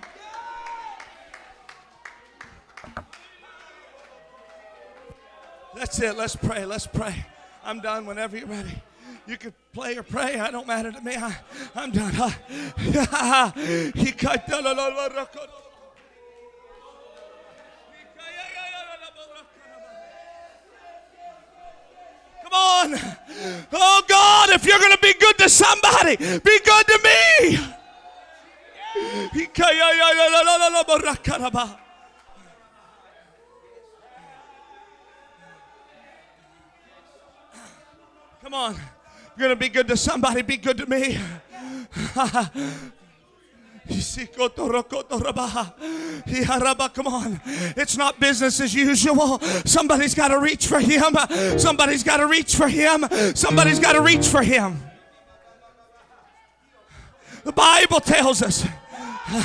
That's 5.75 5.97
it. 6.01 6.17
Let's 6.17 6.35
pray. 6.35 6.65
Let's 6.65 6.87
pray. 6.87 7.25
I'm 7.63 7.79
done 7.79 8.05
whenever 8.05 8.37
you're 8.37 8.47
ready. 8.47 8.81
You 9.29 9.37
could 9.37 9.53
play 9.73 9.95
or 9.95 10.01
pray. 10.01 10.39
I 10.39 10.49
don't 10.49 10.65
matter 10.65 10.91
to 10.91 11.01
me. 11.01 11.15
I, 11.15 11.37
I'm 11.75 11.91
done. 11.91 12.11
Come 12.13 12.33
on. 22.53 22.95
Oh 23.71 24.01
God, 24.07 24.49
if 24.49 24.65
you're 24.65 24.79
going 24.79 24.93
to 24.93 24.97
be 24.99 25.13
good 25.13 25.37
to 25.37 25.47
somebody, 25.47 26.15
be 26.17 26.59
good 26.65 26.87
to 26.87 26.99
me. 27.03 27.59
Come 38.41 38.53
on. 38.55 38.75
Going 39.39 39.51
to 39.51 39.55
be 39.55 39.69
good 39.69 39.87
to 39.87 39.95
somebody, 39.95 40.41
be 40.41 40.57
good 40.57 40.77
to 40.79 40.85
me. 40.85 41.17
Come 46.93 47.07
on. 47.07 47.39
It's 47.77 47.95
not 47.95 48.19
business 48.19 48.59
as 48.59 48.75
usual. 48.75 49.39
Somebody's 49.39 50.13
got 50.13 50.27
to 50.27 50.39
reach 50.39 50.67
for 50.67 50.81
him. 50.81 51.15
Somebody's 51.57 52.03
got 52.03 52.17
to 52.17 52.27
reach 52.27 52.53
for 52.53 52.67
him. 52.67 53.05
Somebody's 53.33 53.79
got 53.79 53.93
to 53.93 54.01
reach 54.01 54.27
for 54.27 54.43
him. 54.43 54.77
The 57.45 57.53
Bible 57.53 58.01
tells 58.01 58.41
us 58.41 58.67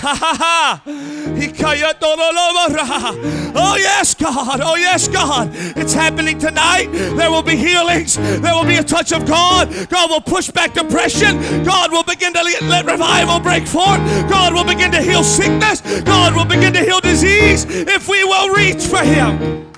oh, 3.55 3.76
yes, 3.78 4.14
God. 4.14 4.61
Oh, 4.62 4.76
yes, 4.76 5.09
God. 5.09 5.51
It's 5.53 5.93
happening 5.93 6.39
tonight. 6.39 6.89
There 6.93 7.30
will 7.30 7.43
be 7.43 7.57
healings. 7.57 8.16
There 8.16 8.55
will 8.55 8.64
be 8.64 8.76
a 8.76 8.82
touch 8.82 9.12
of 9.12 9.26
God. 9.26 9.68
God 9.91 10.11
will 10.11 10.22
push 10.22 10.51
back 10.51 10.72
depression. 10.72 11.64
God 11.64 11.93
will 11.93 12.05
begin 12.05 12.32
to 12.32 12.43
let 12.43 12.87
revival 12.87 13.41
break 13.41 13.66
forth. 13.66 14.01
God 14.30 14.55
will 14.55 14.64
begin 14.64 14.91
to 14.93 15.03
heal 15.03 15.22
sickness. 15.22 15.82
God 16.03 16.35
will 16.35 16.47
begin 16.47 16.72
to 16.72 16.80
heal 16.80 17.01
disease 17.01 17.66
if 17.68 18.09
we 18.09 18.24
will 18.24 18.55
reach 18.55 18.87
for 18.87 19.03
Him. 19.03 19.74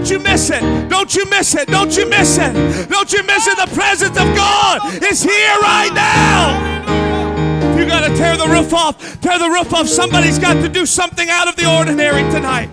Don't 0.00 0.08
you 0.08 0.18
miss 0.20 0.48
it. 0.48 0.88
Don't 0.88 1.14
you 1.14 1.26
miss 1.26 1.54
it. 1.54 1.68
Don't 1.68 1.94
you 1.94 2.08
miss 2.08 2.38
it. 2.38 2.88
Don't 2.88 3.12
you 3.12 3.22
miss 3.22 3.46
it. 3.46 3.58
The 3.58 3.66
presence 3.74 4.16
of 4.16 4.34
God 4.34 5.02
is 5.02 5.22
here 5.22 5.58
right 5.60 5.92
now. 5.92 7.76
You 7.76 7.84
got 7.84 8.08
to 8.08 8.16
tear 8.16 8.34
the 8.38 8.46
roof 8.46 8.72
off. 8.72 9.20
Tear 9.20 9.38
the 9.38 9.50
roof 9.50 9.74
off. 9.74 9.88
Somebody's 9.88 10.38
got 10.38 10.54
to 10.54 10.70
do 10.70 10.86
something 10.86 11.28
out 11.28 11.48
of 11.48 11.56
the 11.56 11.70
ordinary 11.70 12.22
tonight. 12.30 12.70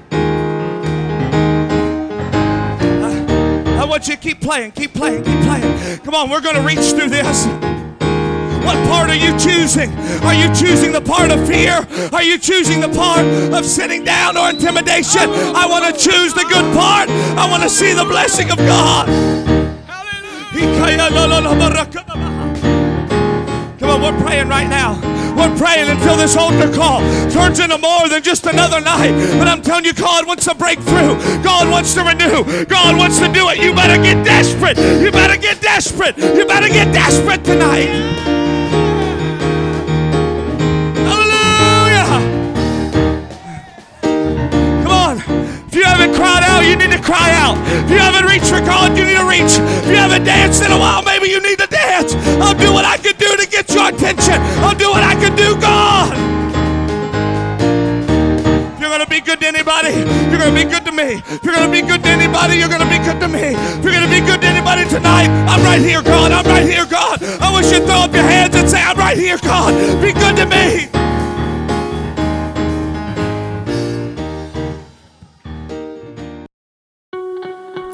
I, 3.03 3.81
I 3.81 3.83
want 3.83 4.07
you 4.07 4.15
to 4.15 4.21
keep 4.21 4.39
playing, 4.39 4.71
keep 4.71 4.93
playing, 4.93 5.25
keep 5.25 5.41
playing. 5.41 5.99
Come 5.99 6.15
on, 6.15 6.29
we're 6.29 6.39
going 6.39 6.55
to 6.55 6.61
reach 6.61 6.93
through 6.93 7.09
this. 7.09 7.45
What 8.67 8.75
part 8.89 9.09
are 9.09 9.15
you 9.15 9.31
choosing? 9.39 9.93
Are 10.27 10.33
you 10.33 10.53
choosing 10.53 10.91
the 10.91 10.99
part 10.99 11.31
of 11.31 11.47
fear? 11.47 11.87
Are 12.11 12.21
you 12.21 12.37
choosing 12.37 12.81
the 12.81 12.89
part 12.89 13.25
of 13.53 13.65
sitting 13.65 14.03
down 14.03 14.35
or 14.35 14.49
intimidation? 14.49 15.23
I 15.55 15.65
want 15.65 15.85
to 15.85 15.93
choose 15.93 16.33
the 16.33 16.43
good 16.43 16.75
part. 16.75 17.07
I 17.39 17.49
want 17.49 17.63
to 17.63 17.69
see 17.69 17.93
the 17.93 18.03
blessing 18.03 18.51
of 18.51 18.57
God. 18.57 19.07
Come 23.79 23.89
on, 23.89 24.01
we're 24.01 24.21
praying 24.21 24.49
right 24.49 24.67
now. 24.67 24.99
We're 25.37 25.55
praying 25.55 25.87
until 25.89 26.17
this 26.17 26.35
altar 26.35 26.69
call 26.73 26.99
turns 27.31 27.59
into 27.59 27.77
more 27.77 28.09
than 28.09 28.21
just 28.21 28.47
another 28.47 28.81
night. 28.81 29.11
But 29.39 29.47
I'm 29.47 29.61
telling 29.61 29.85
you, 29.85 29.93
God 29.93 30.27
wants 30.27 30.43
to 30.43 30.55
break 30.55 30.79
through. 30.79 31.15
God 31.41 31.69
wants 31.71 31.93
to 31.93 32.01
renew. 32.01 32.65
God 32.65 32.97
wants 32.97 33.19
to 33.19 33.31
do 33.31 33.47
it. 33.47 33.59
You 33.59 33.73
better 33.73 34.01
get 34.01 34.25
desperate. 34.25 34.77
You 34.77 35.09
better 35.09 35.39
get 35.39 35.61
desperate. 35.61 36.17
You 36.17 36.45
better 36.45 36.67
get 36.67 36.91
desperate 36.91 37.45
tonight. 37.45 38.16
You 46.67 46.75
need 46.75 46.91
to 46.91 47.01
cry 47.01 47.31
out. 47.31 47.55
If 47.85 47.91
you 47.91 47.97
haven't 47.97 48.25
reached 48.25 48.51
for 48.51 48.59
God, 48.59 48.97
you 48.97 49.05
need 49.05 49.17
to 49.17 49.27
reach. 49.27 49.55
If 49.83 49.87
you 49.87 49.95
haven't 49.95 50.23
danced 50.23 50.63
in 50.63 50.71
a 50.71 50.77
while, 50.77 51.01
maybe 51.03 51.29
you 51.29 51.41
need 51.41 51.59
to 51.59 51.67
dance. 51.67 52.13
I'll 52.43 52.57
do 52.57 52.73
what 52.73 52.85
I 52.85 52.97
can 52.97 53.15
do 53.15 53.35
to 53.37 53.47
get 53.47 53.69
your 53.71 53.87
attention. 53.89 54.35
I'll 54.61 54.75
do 54.75 54.89
what 54.89 55.03
I 55.03 55.15
can 55.15 55.35
do, 55.35 55.55
God. 55.59 56.11
If 58.75 58.79
you're 58.81 58.89
going 58.89 59.03
to 59.03 59.09
be 59.09 59.21
good 59.21 59.39
to 59.39 59.47
anybody, 59.47 59.95
you're 60.29 60.39
going 60.39 60.53
to 60.53 60.59
be 60.59 60.67
good 60.67 60.85
to 60.85 60.91
me. 60.91 61.23
If 61.23 61.43
you're 61.43 61.55
going 61.55 61.71
to 61.71 61.73
be 61.73 61.81
good 61.81 62.03
to 62.03 62.09
anybody, 62.09 62.57
you're 62.57 62.69
going 62.69 62.83
to 62.83 62.91
be 62.91 62.99
good 62.99 63.19
to 63.21 63.27
me. 63.27 63.55
If 63.55 63.83
you're 63.83 63.95
going 63.95 64.05
to 64.05 64.11
be 64.11 64.19
good 64.19 64.41
to 64.41 64.47
anybody 64.47 64.83
tonight, 64.89 65.31
I'm 65.47 65.63
right 65.63 65.81
here, 65.81 66.01
God. 66.03 66.31
I'm 66.31 66.45
right 66.45 66.67
here, 66.67 66.85
God. 66.85 67.23
I 67.23 67.53
wish 67.55 67.71
you'd 67.71 67.87
throw 67.87 68.03
up 68.03 68.13
your 68.13 68.27
hands 68.27 68.55
and 68.55 68.69
say, 68.69 68.81
I'm 68.81 68.97
right 68.97 69.17
here, 69.17 69.37
God. 69.39 69.71
Be 70.01 70.11
good 70.11 70.35
to 70.35 70.45
me. 70.45 71.06